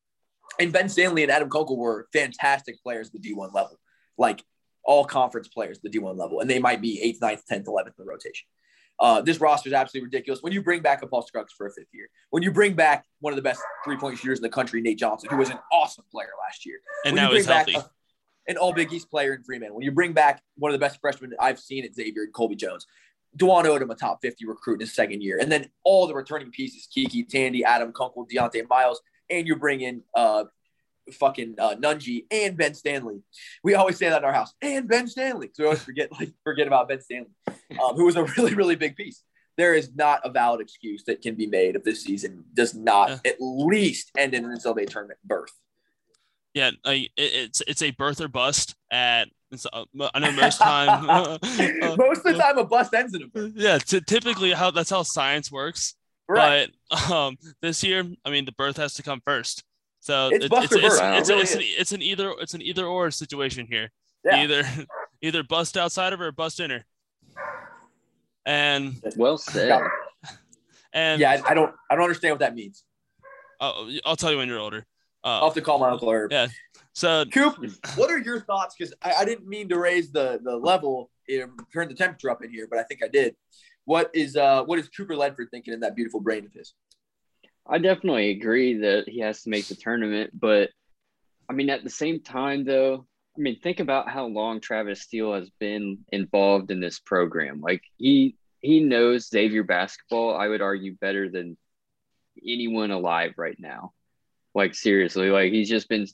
[0.58, 3.78] and Ben Stanley and Adam Kunkel were fantastic players at the D1 level,
[4.18, 4.42] like
[4.84, 7.96] all conference players at the D1 level, and they might be eighth, ninth, tenth, eleventh
[7.98, 8.46] in the rotation.
[8.98, 10.42] Uh, this roster is absolutely ridiculous.
[10.42, 13.04] When you bring back a Paul Scruggs for a fifth year, when you bring back
[13.20, 15.58] one of the best three point shooters in the country, Nate Johnson, who was an
[15.70, 17.86] awesome player last year, And when you now bring he's back healthy.
[17.88, 20.78] a- an All Big East player in Freeman, when you bring back one of the
[20.78, 22.86] best freshmen I've seen at Xavier and Colby Jones,
[23.36, 26.50] Dwon Odom, a top 50 recruit in his second year, and then all the returning
[26.52, 30.44] pieces, KyKy, Tandy, Adam Kunkel, Dieonte Miles, and you bring in uh,
[31.14, 33.22] fucking uh, Nunge and Ben Stanley.
[33.62, 35.50] We always say that in our house, and Ben Stanley.
[35.54, 38.76] So we always forget like forget about Ben Stanley, um, who was a really really
[38.76, 39.22] big piece.
[39.56, 43.08] There is not a valid excuse that can be made if this season does not
[43.08, 43.18] Yeah.
[43.24, 45.52] at least end in an NCAA tournament berth.
[46.52, 49.28] Yeah, I, it's it's a birth or bust at.
[49.52, 51.08] It's, uh, I know most time.
[51.08, 51.38] uh,
[51.96, 53.52] Most of the time, a bust ends in a berth.
[53.54, 55.94] yeah, t- typically how that's how science works.
[56.28, 56.70] Right.
[56.90, 59.62] But um, this year, I mean, the birth has to come first.
[60.00, 61.18] So It's it- bust or it's, birth.
[61.20, 63.90] It's, really an, it's an either it's an either or situation here.
[64.24, 64.42] Yeah.
[64.42, 64.62] Either
[65.22, 66.84] either bust outside of her or bust in her.
[68.44, 69.80] And Well said.
[70.92, 72.84] And Yeah, I, I don't I don't understand what that means.
[73.60, 74.84] I'll, I'll tell you when you're older.
[75.24, 76.30] I'll Uh, have to call my uncle Herb.
[76.30, 76.46] Yeah.
[76.92, 77.56] so Coop,
[77.96, 78.76] what are your thoughts?
[78.78, 81.10] Because I, I didn't mean to raise the the level,
[81.72, 83.34] turn the temperature up in here, but I think I did.
[83.86, 86.74] What is uh what is Cooper Ledford thinking in that beautiful brain of his?
[87.66, 90.70] I definitely agree that he has to make the tournament, but
[91.48, 95.34] I mean, at the same time, though, I mean, think about how long Travis Steele
[95.34, 97.60] has been involved in this program.
[97.60, 100.36] Like he he knows Xavier basketball.
[100.36, 101.56] I would argue better than
[102.42, 103.92] anyone alive right now.
[104.54, 106.06] Like seriously, like he's just been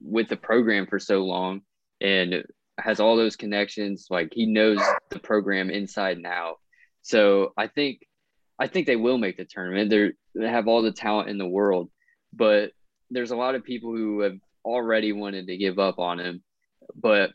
[0.00, 1.62] with the program for so long
[2.00, 2.44] and
[2.78, 4.08] has all those connections.
[4.10, 6.56] Like he knows the program inside and out.
[7.04, 8.00] So I think
[8.58, 9.90] I think they will make the tournament.
[9.90, 11.90] They're, they have all the talent in the world,
[12.32, 12.72] but
[13.10, 16.42] there's a lot of people who have already wanted to give up on him.
[16.96, 17.32] But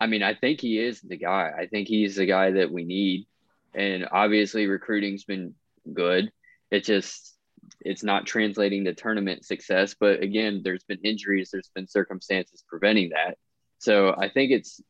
[0.00, 1.50] I mean, I think he is the guy.
[1.58, 3.26] I think he's the guy that we need.
[3.74, 5.54] And obviously, recruiting's been
[5.92, 6.30] good.
[6.70, 7.36] It just
[7.80, 9.96] it's not translating to tournament success.
[9.98, 11.50] But again, there's been injuries.
[11.50, 13.38] There's been circumstances preventing that.
[13.78, 14.80] So I think it's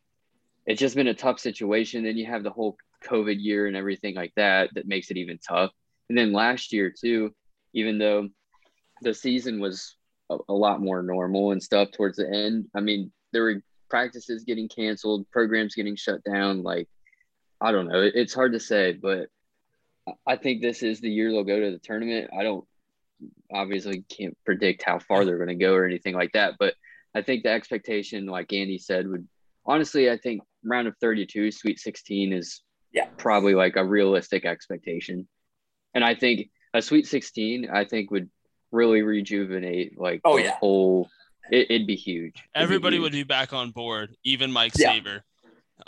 [0.66, 2.04] it's just been a tough situation.
[2.04, 5.38] Then you have the whole COVID year and everything like that that makes it even
[5.38, 5.70] tough.
[6.08, 7.34] And then last year too,
[7.72, 8.28] even though
[9.02, 9.96] the season was
[10.30, 14.44] a, a lot more normal and stuff towards the end, I mean, there were practices
[14.44, 16.62] getting canceled, programs getting shut down.
[16.62, 16.88] Like,
[17.60, 18.02] I don't know.
[18.02, 19.28] It, it's hard to say, but
[20.26, 22.30] I think this is the year they'll go to the tournament.
[22.36, 22.64] I don't
[23.52, 26.74] obviously can't predict how far they're going to go or anything like that, but
[27.14, 29.26] I think the expectation, like Andy said, would
[29.66, 33.06] honestly, I think round of 32, Sweet 16 is Yeah.
[33.16, 35.28] probably like a realistic expectation.
[35.94, 38.30] And I think a Sweet 16, I think would
[38.72, 40.56] really rejuvenate like Oh, the yeah.
[40.58, 41.08] whole.
[41.50, 42.34] It, it'd be huge.
[42.36, 43.02] It'd be everybody huge.
[43.02, 44.92] would be back on board, even Mike Yeah.
[44.94, 45.24] Saber.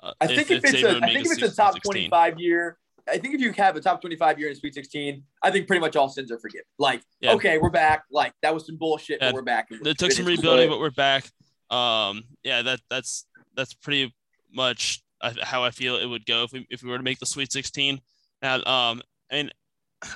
[0.02, 1.74] Uh, I think if, it's Saber a, would I make think if it's a top
[1.74, 1.92] 16.
[2.10, 5.50] 25 year, I think if you have a top 25 year in Sweet 16, I
[5.50, 6.64] think pretty much all sins are forgiven.
[6.78, 7.32] Like, Yeah.
[7.34, 8.04] okay, we're back.
[8.10, 9.28] Like that was some bullshit, Yeah.
[9.28, 9.68] but we're back.
[9.70, 11.24] It took some rebuilding, but we're back.
[11.70, 14.14] Um, yeah, that that's that's pretty
[14.52, 15.02] much
[15.42, 17.52] how I feel it would go if we if we were to make the Sweet
[17.52, 18.00] 16.
[18.42, 19.52] Now, um, and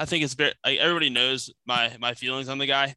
[0.00, 2.94] I think it's very like, everybody knows my my feelings on the guy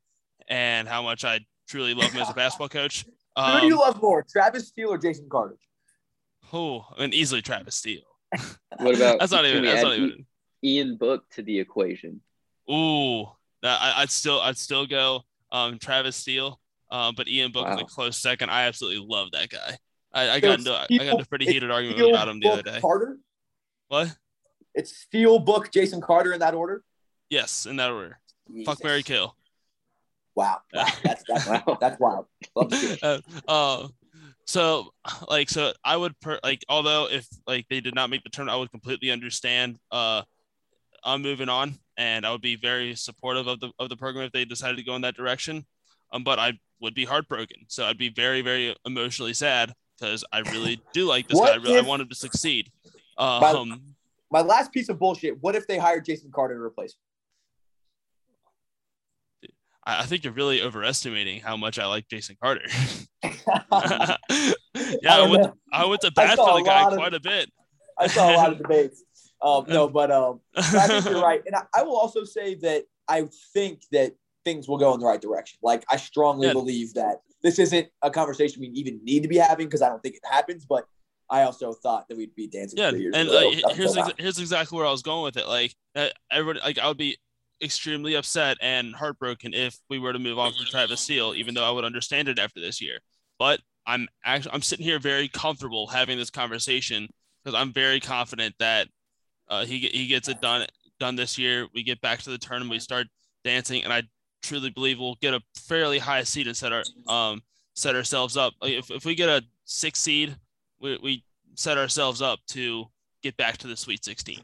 [0.47, 3.05] and how much I truly love him as a basketball coach.
[3.37, 5.57] Who do you Um, love more, Travis Steele or Jason Carter?
[6.51, 8.01] oh, and easily Travis Steele.
[8.77, 9.63] What about That's not even.
[9.65, 10.25] That's not even.
[10.63, 12.21] Ian Book to the equation?
[12.69, 13.23] Ooh,
[13.63, 16.59] I, I'd still I'd still go um Travis Steele,
[16.91, 17.81] um, but Ian Book is Wow.
[17.81, 18.49] a close second.
[18.49, 19.77] I absolutely love that guy.
[20.13, 22.61] I, I got into I got into a pretty heated argument about him the other
[22.63, 22.79] day.
[22.79, 23.17] Carter.
[23.87, 24.15] What?
[24.73, 26.83] It's Steele, Book, Jason Carter in that order.
[27.29, 28.19] Yes, in that order.
[28.65, 29.35] Fuck Mary Kill.
[30.35, 30.85] Wow, wow.
[31.03, 31.77] that's that's Wow.
[31.79, 32.25] that's wild.
[32.55, 33.03] Love to see it.
[33.03, 33.87] Uh, uh,
[34.45, 34.93] So
[35.27, 38.49] like so I would per, like although if like they did not make the turn,
[38.49, 40.23] I would completely understand uh
[41.03, 44.31] I'm moving on and I would be very supportive of the of the program if
[44.31, 45.65] they decided to go in that direction.
[46.11, 47.65] Um, but I would be heartbroken.
[47.67, 51.51] So I'd be very, very emotionally sad because I really do like this guy.
[51.51, 52.71] I really I want him to succeed.
[53.17, 53.81] Um,
[54.31, 55.41] My last piece of bullshit.
[55.41, 56.95] What if they hired Jason Carter to replace
[59.85, 62.61] I, I think you're really overestimating how much I like Jason Carter.
[63.23, 63.37] yeah,
[63.71, 64.17] I
[65.05, 65.53] I, went.
[65.73, 67.49] I went to bat for a the guy of- quite a bit.
[67.97, 69.03] I saw a lot of debates.
[69.41, 72.83] Um, no, but um, I think you're right, and I, I will also say that
[73.07, 74.11] I think that
[74.43, 75.59] things will go in the right direction.
[75.63, 76.53] Like I strongly Yeah.
[76.53, 80.01] believe that this isn't a conversation we even need to be having because I don't
[80.01, 80.65] think it happens.
[80.65, 80.85] But
[81.29, 84.77] I also thought that we'd be dancing Yeah, years and until here's ex- here's exactly
[84.77, 85.47] where I was going with it.
[85.47, 85.75] Like
[86.31, 87.17] everybody, like I would be
[87.61, 91.65] extremely upset and heartbroken if we were to move on from Travis Steele, even though
[91.65, 92.99] I would understand it after this year.
[93.37, 97.09] But I'm actually I'm sitting here very comfortable having this conversation
[97.43, 98.87] because I'm very confident that
[99.49, 100.65] uh, he he gets it done
[100.99, 101.67] done this year.
[101.73, 103.07] We get back to the tournament, we start
[103.43, 104.03] dancing, and I
[104.41, 107.41] truly believe we'll get a fairly high seed and set our um
[107.75, 108.53] set ourselves up.
[108.61, 110.35] If if we get a six seed,
[110.79, 111.23] we we
[111.55, 112.85] set ourselves up to
[113.21, 114.39] get back to the Sweet 16.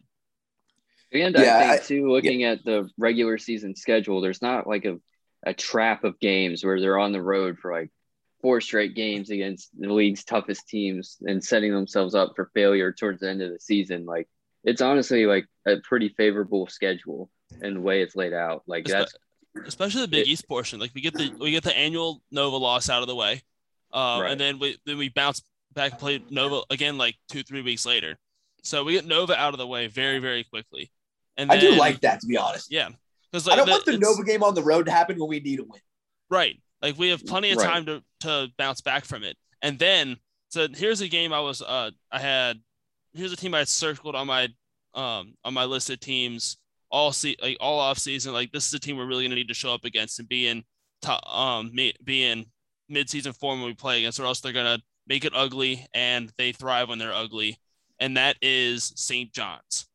[1.13, 4.83] And Yeah, I think I- too, looking at the regular season schedule, there's not like
[4.85, 4.99] a,
[5.45, 7.89] a trap of games where they're on the road for like
[8.41, 13.21] four straight games against the league's toughest teams and setting themselves up for failure towards
[13.21, 14.05] the end of the season.
[14.05, 14.27] Like
[14.63, 17.29] it's honestly like a pretty favorable schedule
[17.61, 18.63] and the way it's laid out.
[18.67, 19.15] Like that's
[19.65, 20.79] especially the Big East portion.
[20.79, 23.41] Like we get the we get the annual Nova loss out of the way,
[23.93, 24.31] uh, Right.
[24.31, 25.41] and then we then we bounce
[25.73, 28.17] back and play Nova again like two three weeks later.
[28.63, 30.91] So we get Nova out of the way very very quickly.
[31.37, 32.71] And I do like that to be honest.
[32.71, 32.89] yeah,
[33.31, 35.59] because I don't want the Nova game on the road to happen when we need
[35.59, 35.81] a win.
[36.29, 36.61] Right.
[36.81, 37.65] Like we have plenty of Right.
[37.65, 39.37] time to, to bounce back from it.
[39.61, 40.17] And then
[40.49, 42.59] so here's a game I was uh I had
[43.13, 44.47] here's a team I had circled on my
[44.93, 46.57] um on my list of teams
[46.91, 48.33] all see like all off season.
[48.33, 50.47] Like this is a team we're really gonna need to show up against and be
[50.47, 50.63] in
[51.01, 51.71] top um
[52.03, 52.45] be in
[52.89, 56.31] mid season form when we play against, or else they're gonna make it ugly and
[56.37, 57.57] they thrive when they're ugly.
[57.99, 59.31] And that is St.
[59.33, 59.87] John's.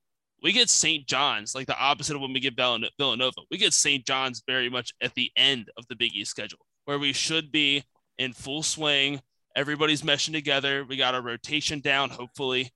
[0.43, 1.07] We get St.
[1.07, 3.43] John's like the opposite of when we get Villan- Villanova.
[3.51, 4.07] We get St.
[4.07, 7.85] John's very much at the end of the Big East schedule, where we should be
[8.19, 9.21] in full swing.
[9.55, 10.85] Everybody's meshing together.
[10.89, 12.71] We got our rotation down, hopefully,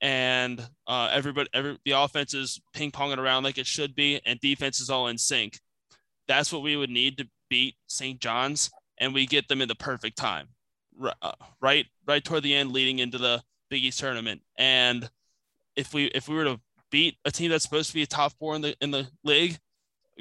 [0.00, 4.40] and uh, everybody, every the offense is ping ponging around like it should be, and
[4.40, 5.58] defense is all in sync.
[6.26, 8.20] That's what we would need to beat St.
[8.20, 10.48] John's, and we get them in the perfect time,
[11.22, 14.42] uh, right, right toward the end, leading into the Big East tournament.
[14.56, 15.08] And
[15.76, 18.32] if we if we were to beat a team that's supposed to be a top
[18.38, 19.58] four in the in the league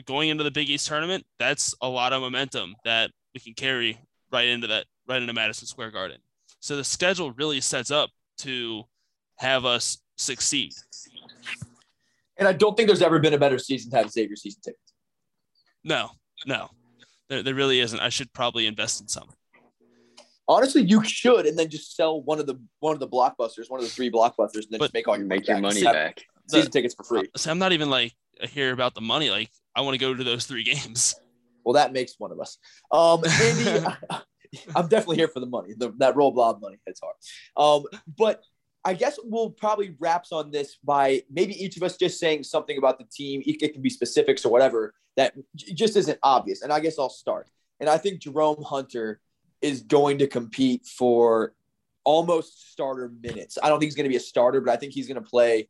[0.06, 3.98] going into the Big East tournament, that's a lot of momentum that we can carry
[4.32, 6.18] right into that right into Madison Square Garden.
[6.60, 8.10] So the schedule really sets up
[8.40, 8.84] to
[9.38, 10.74] have us succeed.
[12.38, 14.94] And I don't think there's ever been a better season to have Xavier season tickets.
[15.84, 16.10] No,
[16.46, 16.70] no,
[17.30, 18.00] there, there really isn't.
[18.00, 19.30] I should probably invest in some.
[20.48, 23.80] Honestly, you should, and then just sell one of the one of the blockbusters, one
[23.80, 25.94] of the three blockbusters, and then But- just make all your make your money Have
[25.94, 26.24] back.
[26.48, 27.28] Season tickets for free.
[27.36, 29.30] So I'm not even like here about the money.
[29.30, 31.16] Like I want to go to those three games.
[31.66, 32.58] Well, that makes one of us.
[32.92, 33.86] Um, Andy,
[34.76, 35.74] I'm definitely here for the money.
[35.78, 37.16] The, that roll blob money hits hard.
[37.58, 37.86] Um,
[38.18, 38.42] but
[38.88, 42.78] I guess we'll probably wraps on this by maybe each of us just saying something
[42.78, 43.42] about the team.
[43.46, 46.62] It, it can be specifics or whatever that j- just isn't obvious.
[46.62, 47.50] And I guess I'll start.
[47.82, 49.20] And I think Jerome Hunter
[49.62, 51.54] is going to compete for
[52.06, 53.58] almost starter minutes.
[53.62, 55.30] I don't think he's going to be a starter, but I think he's going to
[55.30, 55.68] play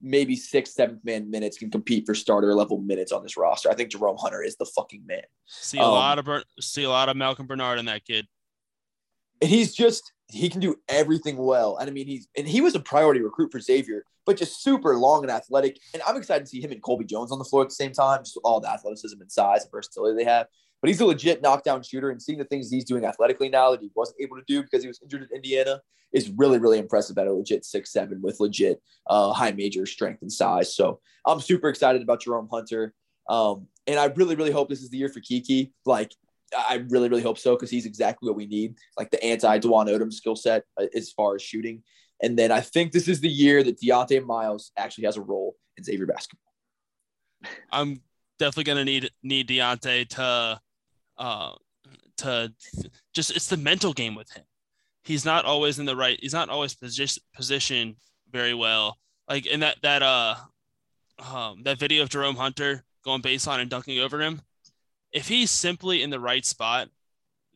[0.00, 3.70] maybe sixth, seventh man minutes, can compete for starter level minutes on this roster.
[3.70, 5.22] I think Jerome Hunter is the fucking man.
[5.46, 8.28] See a Um, lot of see a lot of Malcolm Bernard in that kid.
[9.40, 11.76] and he's just he can do everything well.
[11.76, 14.96] And I mean, he's and he was a priority recruit for Xavier, but just super
[14.96, 15.78] long and athletic.
[15.94, 17.92] And I'm excited to see him and Colby Jones on the floor at the same
[17.92, 18.24] time.
[18.24, 20.46] Just all the athleticism and size and versatility they have.
[20.80, 23.80] But he's a legit knockdown shooter, and seeing the things he's doing athletically now that
[23.80, 25.80] he wasn't able to do because he was injured in Indiana
[26.12, 30.22] is really, really impressive at a legit six seven with legit uh, high major strength
[30.22, 30.74] and size.
[30.74, 32.94] So I'm super excited about Jerome Hunter.
[33.28, 35.72] Um, and I really, really hope this is the year for KyKy.
[35.86, 36.12] Like
[36.56, 39.88] I really, really hope so because he's exactly what we need, like the anti Dwon
[39.88, 41.82] Odom skill set uh, as far as shooting.
[42.22, 45.56] And then I think this is the year that Dieonte Miles actually has a role
[45.76, 46.52] in Xavier basketball.
[47.70, 48.00] I'm
[48.38, 50.60] definitely gonna need need Dieonte to
[51.18, 51.52] uh
[52.18, 52.52] to
[53.12, 54.44] just it's the mental game with him.
[55.04, 56.18] He's not always in the right.
[56.20, 57.96] He's not always position positioned
[58.30, 58.98] very well.
[59.28, 60.36] Like in that that uh
[61.32, 64.40] um that video of Jerome Hunter going baseline and dunking over him.
[65.12, 66.88] If he's simply in the right spot,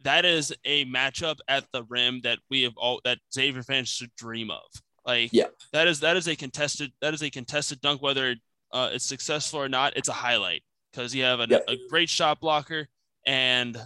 [0.02, 4.14] that is a matchup at the rim that we have all that Xavier fans should
[4.16, 4.62] dream of.
[5.04, 5.46] Like Yeah.
[5.72, 8.36] that is that is a contested that is a contested dunk whether
[8.72, 9.96] uh, it's successful or not.
[9.96, 11.64] It's a highlight because you have a, Yep.
[11.68, 12.88] a great shot blocker
[13.26, 13.76] and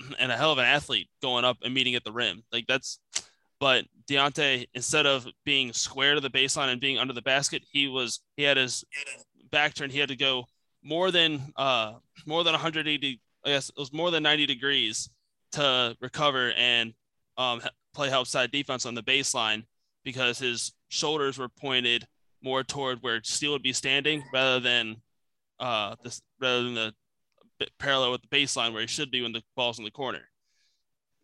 [0.18, 2.42] and a hell of an athlete going up and meeting at the rim.
[2.52, 2.98] Like that's
[3.60, 7.86] but Dieonte instead of being square to the baseline and being under the basket, he
[7.88, 8.84] was he had his
[9.50, 9.90] back turn.
[9.90, 10.44] He had to go
[10.84, 11.94] more than uh
[12.26, 15.08] more than 180 I guess it was more than 90 degrees
[15.52, 16.92] to recover and
[17.36, 17.60] um
[17.94, 19.64] play help side defense on the baseline
[20.04, 22.06] because his shoulders were pointed
[22.42, 24.96] more toward where Steele would be standing rather than
[25.58, 26.94] uh this rather than the
[27.78, 30.20] parallel with the baseline where he should be when the ball's in the corner.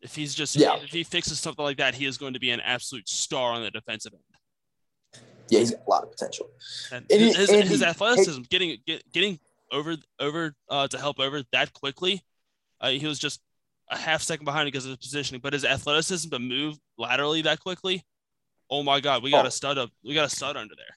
[0.00, 0.76] If he's just Yeah.
[0.76, 3.62] if he fixes something like that, he is going to be an absolute star on
[3.62, 5.22] the defensive end.
[5.50, 6.48] Yeah, he's got a lot of potential.
[6.92, 9.40] And And he- his, and his he- athleticism, getting get, getting
[9.72, 12.22] over over uh, to help over that quickly,
[12.80, 13.40] uh, he was just
[13.90, 15.40] a half second behind because of his positioning.
[15.40, 18.04] But his athleticism to move laterally that quickly,
[18.70, 19.48] oh my God, we got Oh.
[19.48, 20.96] a stud up, we got a stud under there.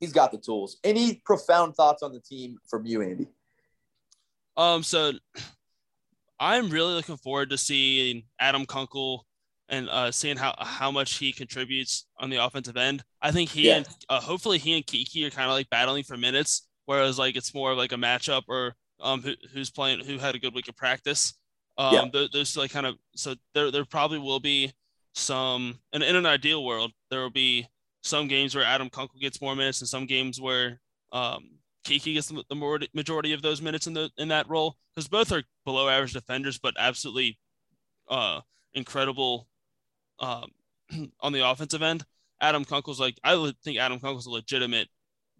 [0.00, 0.76] He's got the tools.
[0.84, 3.28] Any profound thoughts on the team from you, Andy?
[4.56, 5.12] Um, so
[6.40, 9.24] I'm really looking forward to seeing Adam Kunkel
[9.68, 13.02] and uh, seeing how how much he contributes on the offensive end.
[13.22, 13.76] I think he Yeah.
[13.76, 17.36] and uh, hopefully he and KyKy are kind of like battling for minutes, whereas like
[17.36, 20.54] it's more of like a matchup or um who, who's playing who had a good
[20.54, 21.34] week of practice.
[21.78, 22.04] Um, Yeah.
[22.12, 24.72] tho- those like kind of so there there probably will be
[25.14, 27.68] some and in an ideal world there will be
[28.02, 30.80] some games where Adam Kunkel gets more minutes and some games where
[31.12, 34.76] um KyKy gets the, the more, majority of those minutes in the in that role
[34.94, 37.38] because both are below average defenders, but absolutely
[38.08, 38.40] uh,
[38.72, 39.48] incredible
[40.20, 40.50] um,
[41.20, 42.04] on the offensive end.
[42.40, 44.88] Adam Kunkel's like I think Adam Kunkel's a legitimate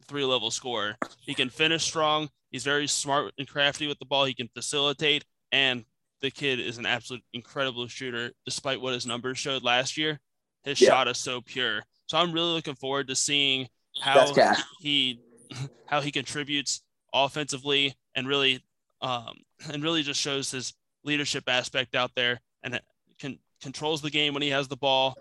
[0.06, 0.96] three level scorer.
[1.20, 2.28] He can finish strong.
[2.50, 4.24] He's very smart and crafty with the ball.
[4.24, 5.84] He can facilitate, and
[6.20, 8.32] the kid is an absolute incredible shooter.
[8.44, 10.20] Despite what his numbers showed last year,
[10.62, 10.90] his Yeah.
[10.90, 11.82] shot is so pure.
[12.06, 13.68] So I'm really looking forward to seeing
[14.00, 14.34] how
[14.80, 15.20] he
[15.86, 16.82] how he contributes
[17.12, 18.62] offensively and really
[19.00, 19.38] um,
[19.72, 20.74] and really just shows his
[21.04, 22.80] leadership aspect out there and
[23.18, 25.16] can controls the game when he has the ball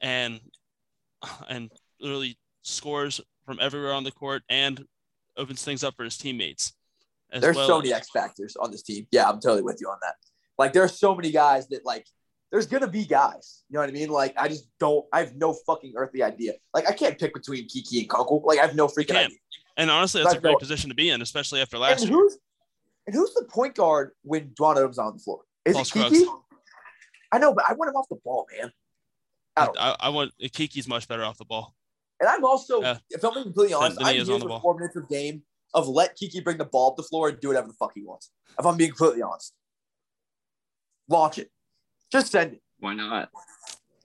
[0.00, 0.40] and
[1.48, 1.70] and
[2.02, 4.84] really scores from everywhere on the court and
[5.38, 6.74] opens things up for his teammates.
[7.32, 9.06] As There's well so many X factors on this team.
[9.10, 10.14] Yeah, I'm totally with you on that.
[10.58, 12.06] Like, there's so many guys that like.
[12.50, 13.62] There's gonna be guys.
[13.68, 14.08] You know what I mean?
[14.08, 15.04] Like, I just don't.
[15.12, 16.54] I have no fucking earthly idea.
[16.72, 18.42] Like, I can't pick between KyKy and Kunkel.
[18.42, 19.36] Like, I have no freaking idea.
[19.76, 22.18] and honestly, that's a great position to be in, especially after last And year.
[22.18, 22.38] who's
[23.06, 25.40] and who's the point guard when Dwon Odom is on the floor?
[25.66, 26.20] Is Paul it KyKy?
[26.20, 26.42] Scruggs.
[27.32, 28.72] I know, but I want him off the ball, man.
[29.54, 29.68] I.
[29.78, 31.74] I, I want KyKy's much better off the ball.
[32.20, 32.98] And I'm also, Yeah.
[33.10, 35.42] if I'm being completely honest, than I'm is here for four minutes of game
[35.74, 38.02] of let KyKy bring the ball up the floor and do whatever the fuck he
[38.02, 38.30] wants.
[38.58, 39.54] If I'm being completely honest,
[41.08, 41.50] launch it,
[42.10, 43.30] just send it, Why not?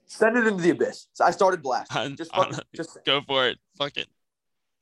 [0.06, 1.06] send it into the abyss.
[1.14, 1.96] So I started blasting.
[2.00, 3.58] I'm- Just I'm- fucking, just Go for it.
[3.78, 4.08] Fuck it.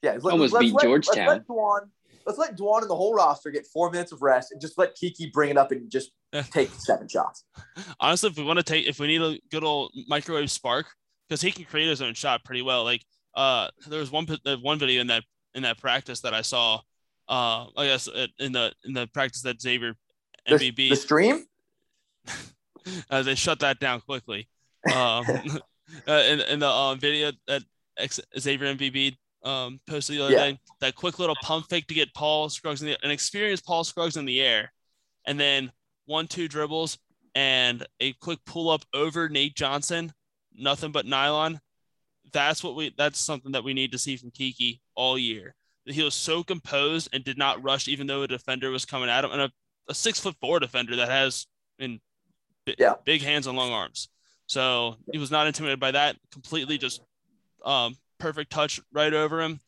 [0.03, 0.18] yeah.
[0.20, 1.26] Let, Almost let's beat let, Georgetown.
[1.26, 1.80] Let's let Dwon,
[2.26, 4.95] let's let Dwon and the whole roster get four minutes of rest and just let
[4.97, 6.11] KyKy bring it up and just
[6.51, 7.45] take seven shots.
[8.01, 10.87] honestly, if we want to take, if we need a good old microwave spark,
[11.28, 12.85] because he can create his own shot pretty well.
[12.85, 13.03] Like,
[13.35, 14.26] uh, there was one
[14.61, 15.24] one video in that
[15.55, 16.80] in that practice that I saw.
[17.28, 19.97] Uh, I guess uh, in the in the practice that Xavier
[20.47, 21.47] The, MBB the stream.
[23.11, 24.49] uh, they shut that down quickly.
[24.93, 25.24] Um,
[26.09, 27.62] uh, in, in the um, video that
[27.97, 30.51] ex- Xavier MBB um, posted the other Yeah.
[30.51, 33.85] day, that quick little pump fake to get Paul Scruggs in the an experienced Paul
[33.85, 34.72] Scruggs in the air,
[35.26, 35.72] and then
[36.07, 36.99] one two dribbles
[37.35, 40.12] and a quick pull up over Nate Johnson,
[40.55, 41.61] nothing but nylon.
[42.33, 42.95] That's what we.
[42.97, 45.55] That's something that we need to see from KyKy all year.
[45.85, 49.24] He was so composed and did not rush, even though a defender was coming at
[49.24, 49.53] him, and a,
[49.89, 51.47] a six foot four defender that has
[51.78, 52.01] in
[52.66, 52.95] bi- Yeah.
[53.05, 54.09] big hands and long arms.
[54.47, 56.16] So he was not intimidated by that.
[56.30, 57.03] Completely just
[57.64, 59.61] um, perfect touch right over him.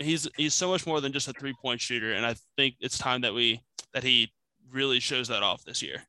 [0.00, 2.98] He's he's so much more than just a three point shooter, and I think it's
[2.98, 3.62] time that we
[3.94, 4.32] that he
[4.72, 6.02] really shows that off this year.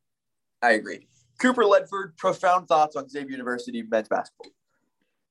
[0.62, 1.08] I agree.
[1.40, 4.52] Cooper Ledford, profound thoughts on Xavier University men's basketball.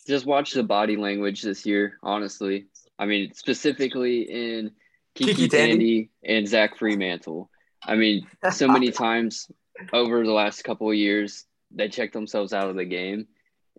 [0.07, 2.67] Just watch the body language this year, honestly.
[2.99, 4.71] I mean, specifically in
[5.17, 6.11] KyKy, KyKy Tandy.
[6.25, 7.49] And Zach Freemantle.
[7.85, 9.51] I mean, so many times
[9.93, 13.27] over the last couple of years, they check themselves out of the game.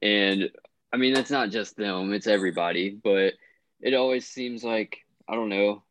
[0.02, 0.50] And
[0.94, 2.90] I mean, that's not just them, it's everybody.
[2.92, 3.34] But
[3.82, 5.84] it always seems like, I don't know,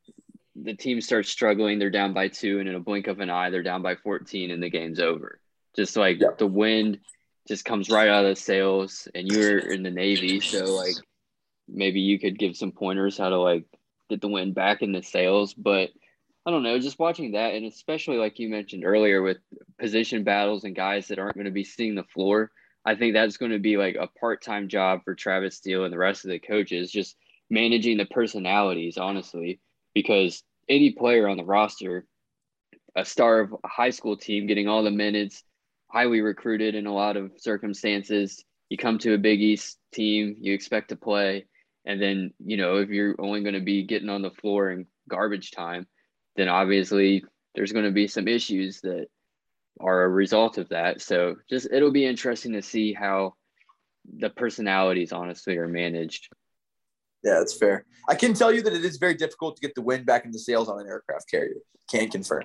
[0.54, 1.78] the team starts struggling.
[1.78, 4.50] They're down by two, and in a blink of an eye, they're down by 14,
[4.50, 5.40] and the game's over.
[5.74, 6.28] Just like Yeah.
[6.38, 7.00] the wind
[7.46, 10.40] just comes right out of sails and you're in the Navy.
[10.40, 10.96] So, like,
[11.68, 13.64] maybe you could give some pointers how to like
[14.08, 15.54] get the wind back in the sails.
[15.54, 15.90] But
[16.44, 19.38] I don't know, just watching that, and especially like you mentioned earlier with
[19.80, 22.52] position battles and guys that aren't going to be seeing the floor,
[22.84, 25.92] I think that's going to be like a part time job for Travis Steele and
[25.92, 27.16] the rest of the coaches, just
[27.50, 29.60] managing the personalities, honestly,
[29.92, 32.06] because any player on the roster,
[32.94, 35.42] a star of a high school team, getting all the minutes,
[35.88, 40.52] highly recruited in a lot of circumstances, you come to a Big East team, you
[40.52, 41.46] expect to play.
[41.84, 44.86] And then, you know, if you're only going to be getting on the floor in
[45.08, 45.86] garbage time,
[46.34, 47.24] then obviously
[47.54, 49.06] there's going to be some issues that
[49.80, 51.00] are a result of that.
[51.00, 53.34] So just it'll be interesting to see how
[54.18, 56.28] the personalities honestly are managed.
[57.26, 57.84] Yeah, that's fair.
[58.08, 60.38] I can tell you that it is very difficult to get the wind back into
[60.38, 61.56] sails on an aircraft carrier.
[61.90, 62.44] Can confirm.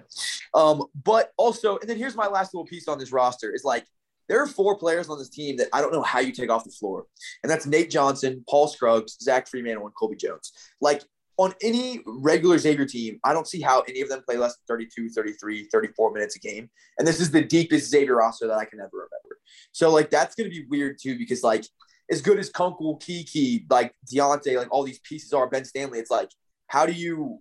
[0.56, 3.86] Um, but also, and then here's my last little piece on this roster is like
[4.28, 6.64] there are four players on this team that I don't know how you take off
[6.64, 7.06] the floor.
[7.44, 10.52] And that's Nate Johnson, Paul Scruggs, Zach Freemantle, and Colby Jones.
[10.80, 11.04] Like
[11.38, 14.78] on any regular Xavier team, I don't see how any of them play less than
[14.78, 16.70] 32, 33, 34 minutes a game.
[16.98, 19.40] And this is the deepest Xavier roster that I can ever remember.
[19.74, 21.66] So, like, that's going to be weird too, because, like,
[22.12, 26.12] as good as Kunkel, KyKy, like Dieonte, like all these pieces are, Ben Stanley, it's
[26.12, 26.30] like,
[26.68, 27.40] how do you,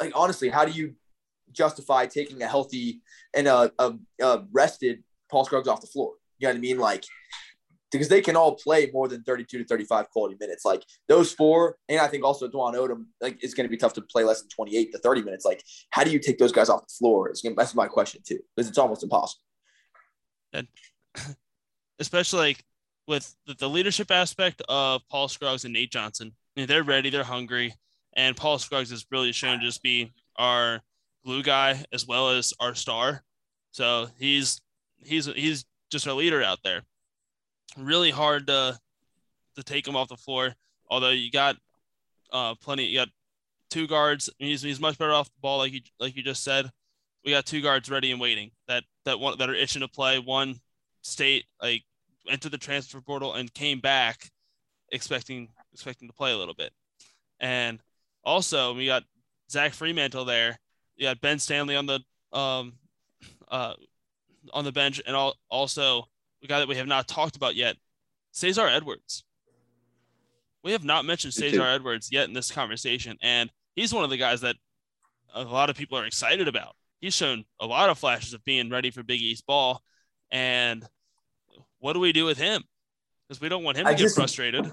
[0.00, 0.94] like, honestly, how do you
[1.50, 3.02] justify taking a healthy
[3.34, 6.14] and a, a, a rested Paul Scruggs off the floor?
[6.38, 6.78] You know what I mean?
[6.78, 7.04] Like,
[7.90, 10.64] because they can all play more than 32 to 35 quality minutes.
[10.64, 13.92] Like those four, and I think also Dwon Odom, like it's going to be tough
[13.94, 15.44] to play less than 28 to 30 minutes.
[15.44, 17.28] Like, how do you take those guys off the floor?
[17.28, 19.42] It's gonna, that's my question too, because it's almost impossible.
[20.54, 20.68] And
[21.98, 22.64] especially like
[23.12, 27.74] with the, leadership aspect of Paul Scruggs and Nate Johnson, they're ready, they're hungry,
[28.14, 30.80] and Paul Scruggs has really shown to just be our
[31.24, 33.22] glue guy as well as our star.
[33.70, 34.60] So he's
[34.98, 36.82] he's he's just a leader out there
[37.76, 38.78] really hard to
[39.56, 40.54] to take him off the floor.
[40.88, 41.56] Although you got
[42.32, 43.08] uh, plenty, you got
[43.70, 44.30] two guards.
[44.38, 46.70] He's, he's much better off the ball, like you like you just said.
[47.24, 50.18] We got two guards ready and waiting that that one that are itching to play.
[50.18, 50.60] One
[51.02, 51.82] state like
[52.28, 54.30] entered the transfer portal and came back
[54.90, 56.72] expecting expecting to play a little bit.
[57.40, 57.80] And
[58.24, 59.04] also we got
[59.50, 60.58] Zach Freemantle there.
[60.96, 62.00] You got Ben Stanley on the
[62.32, 62.74] um
[63.48, 63.74] uh
[64.52, 66.08] on the bench and all, also
[66.42, 67.76] a guy that we have not talked about yet,
[68.32, 69.24] Cesar Edwards.
[70.64, 74.16] We have not mentioned Cesar Edwards yet in this conversation, and he's one of the
[74.16, 74.56] guys that
[75.34, 76.74] a lot of people are excited about.
[77.00, 79.82] He's shown a lot of flashes of being ready for Big East ball,
[80.30, 80.86] and
[81.82, 82.62] what do we do with him?
[83.28, 84.72] Because we don't want him to I get just, frustrated.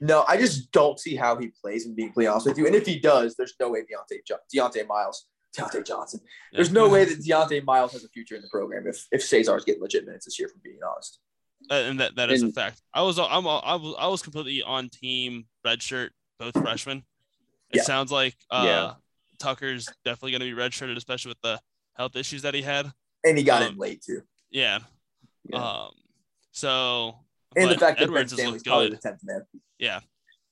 [0.00, 1.86] No, I just don't see how he plays.
[1.86, 4.18] And being honest with you, and if he does, there's no way Dieonte
[4.52, 5.26] Dieonte Miles
[5.56, 6.20] Dieonte Johnson.
[6.52, 9.64] There's no way that Dieonte Miles has a future in the program if if Cesar's
[9.64, 10.48] getting legit minutes this year.
[10.48, 11.20] From being honest,
[11.70, 12.80] uh, and that that is and, a fact.
[12.92, 17.04] I was I'm I was I was completely on team redshirt both freshmen.
[17.70, 17.82] It yeah.
[17.82, 18.92] sounds like uh, yeah.
[19.38, 21.60] Tucker's definitely going to be redshirted, especially with the
[21.94, 22.90] health issues that he had.
[23.24, 24.22] And he got um, in late too.
[24.50, 24.80] Yeah.
[25.44, 25.58] yeah.
[25.58, 25.90] Um.
[26.52, 27.16] So.
[27.56, 29.42] And the fact Edwards that Ben Stanley's probably the tenth man.
[29.78, 30.00] Yeah.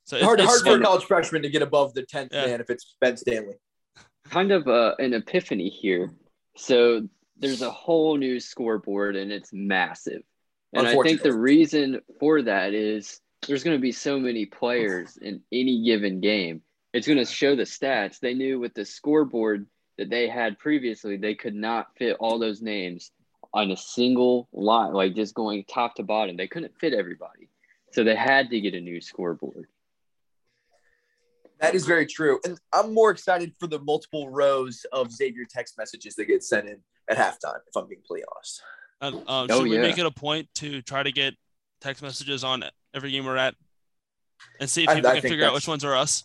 [0.05, 2.47] So hard, hard for a college freshman to get above the tenth yeah.
[2.47, 3.55] man if it's Ben Stanley
[4.29, 6.13] kind of uh, an epiphany here.
[6.57, 10.23] So there's a whole new scoreboard and it's massive.
[10.73, 15.17] And I think the reason for that is there's going to be so many players
[15.17, 16.63] in any given game.
[16.93, 18.19] It's going to show the stats.
[18.19, 22.61] They knew with the scoreboard that they had previously, they could not fit all those
[22.61, 23.13] names
[23.55, 26.37] on a single line, like just going top to bottom.
[26.37, 27.49] They couldn't fit everybody.
[27.93, 29.67] So they had to get a new scoreboard.
[31.61, 32.39] That is very true.
[32.45, 36.69] And I'm more excited for the multiple rows of Xavier text messages that get sent
[36.69, 36.79] in
[37.09, 38.63] at halftime, if I'm being completely honest.
[39.01, 41.35] Um, um, oh, should we make it a point to try to get
[41.81, 43.55] text messages on every game we're at
[44.61, 46.25] and see if people I, I can figure out which ones are us?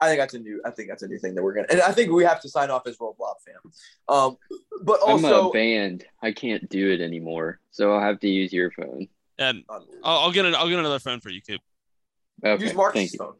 [0.00, 0.60] I think that's a new.
[0.64, 1.68] I think that's a new thing that we're gonna.
[1.70, 3.72] And I think we have to sign off as Roll Blob fam.
[4.08, 4.36] Um,
[4.82, 6.04] but also I'm banned.
[6.22, 9.08] I can't do it anymore, so I'll have to use your phone.
[9.38, 11.60] And I'll, I'll get an, I'll get another phone for you, Coop.
[12.44, 13.34] Okay, use Marcus' phone.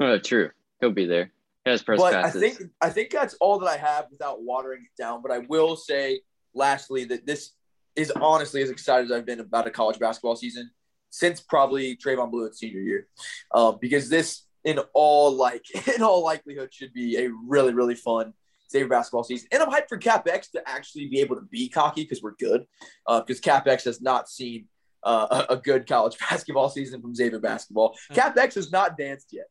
[0.00, 0.50] Oh, true.
[0.80, 1.30] He'll be there.
[1.64, 2.42] He has press but passes.
[2.42, 5.22] I think I think that's all that I have without watering it down.
[5.22, 6.20] But I will say,
[6.54, 7.52] lastly, that this
[7.96, 10.70] is honestly as excited as I've been about a college basketball season
[11.10, 13.06] since probably Trevon Bluiett's senior year,
[13.52, 18.32] um, because this, in all like in all likelihood, should be a really really fun
[18.70, 19.48] Xavier basketball season.
[19.52, 22.66] And I'm hyped for CapX to actually be able to be cocky because we're good,
[23.06, 24.66] because uh, CapX has not seen
[25.04, 27.96] uh, a, a, good college basketball season from Xavier basketball.
[28.12, 29.46] CapX has not danced yet.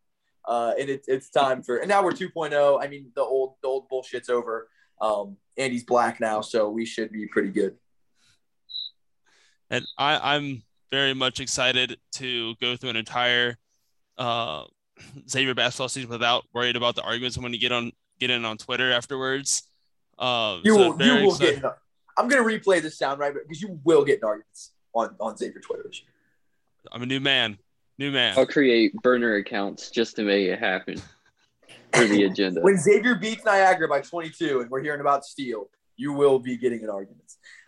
[0.46, 2.84] Uh, and it's it's time for and now we're 2.0.
[2.84, 4.68] I mean the old the old bullshit's over.
[5.02, 7.78] Um, Andy's black now, so we should be pretty good.
[9.70, 13.58] And I, I'm very much excited to go through an entire
[14.18, 14.66] uh,
[15.30, 18.58] Xavier basketball season without worried about the arguments when you get on get in on
[18.58, 19.64] Twitter afterwards.
[20.20, 21.02] Um, You so will.
[21.06, 21.56] You will excited.
[21.62, 21.64] get.
[21.66, 21.72] An,
[22.18, 25.84] I'm gonna replay this sound right because you will get arguments on on Xavier Twitter
[25.86, 26.10] this year.
[26.92, 27.58] I'm a new man.
[27.98, 28.38] New man.
[28.38, 31.02] I'll create burner accounts just to make it happen
[31.94, 32.62] for the agenda.
[32.62, 36.84] When Xavier beats Niagara by 22, and we're hearing about Steele, you will be getting
[36.84, 37.22] an argument.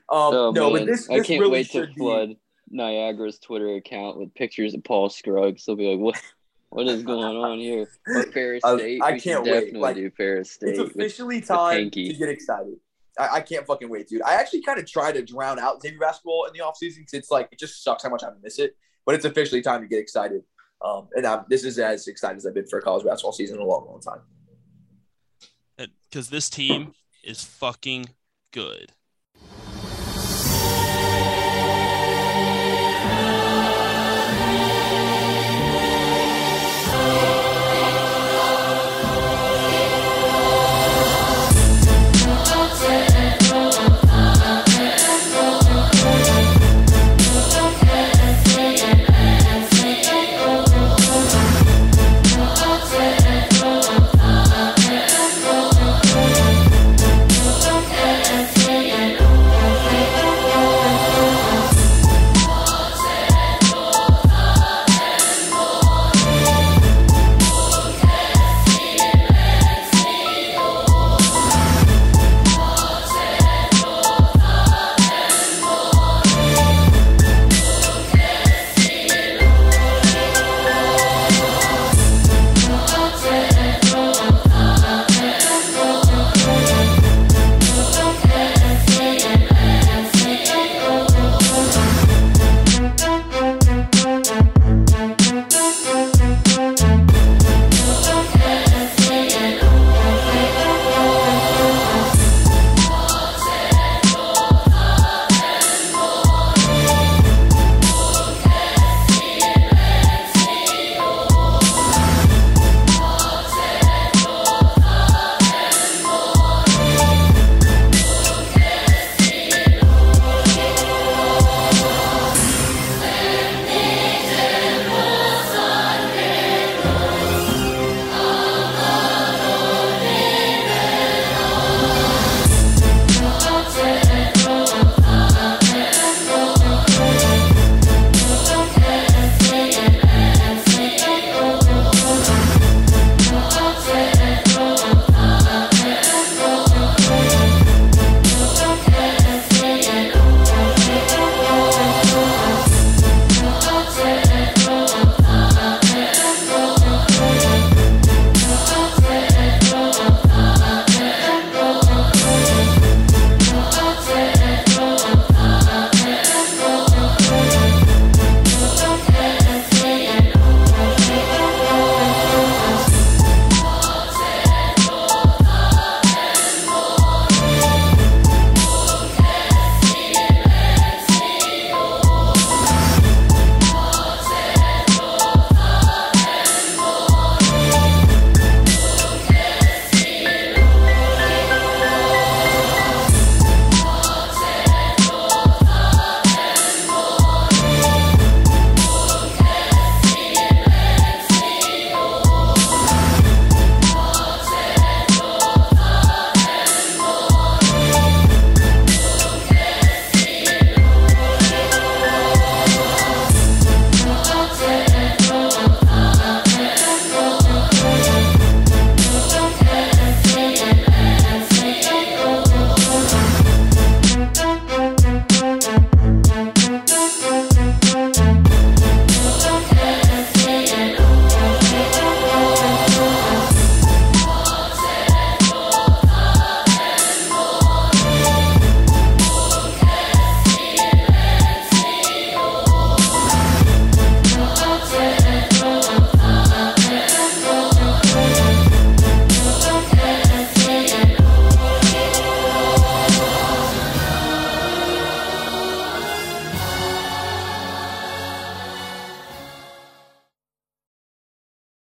[0.10, 0.86] Um, Oh, no, man.
[0.86, 2.02] but this, I this can't really wait to should be.
[2.02, 2.30] flood
[2.70, 5.64] Niagara's Twitter account with pictures of Paul Scruggs.
[5.66, 6.22] They'll be like, "What?
[6.76, 9.02] What is going on here?" Or Ferris State.
[9.02, 9.52] I We can't wait.
[9.52, 10.70] Definitely Like, do Ferris State.
[10.72, 12.76] It's officially time to get excited.
[13.18, 14.22] I, I can't fucking wait, dude.
[14.24, 17.32] I actually kind of try to drown out Xavier basketball in the offseason because it's
[17.32, 18.76] like it just sucks how much I miss it.
[19.06, 20.44] But it's officially time to get excited.
[20.84, 23.56] Um, and I'm, this is as excited as I've been for a college basketball season
[23.56, 24.22] in a long, long time.
[26.10, 28.08] Because this team is fucking
[28.52, 28.92] good.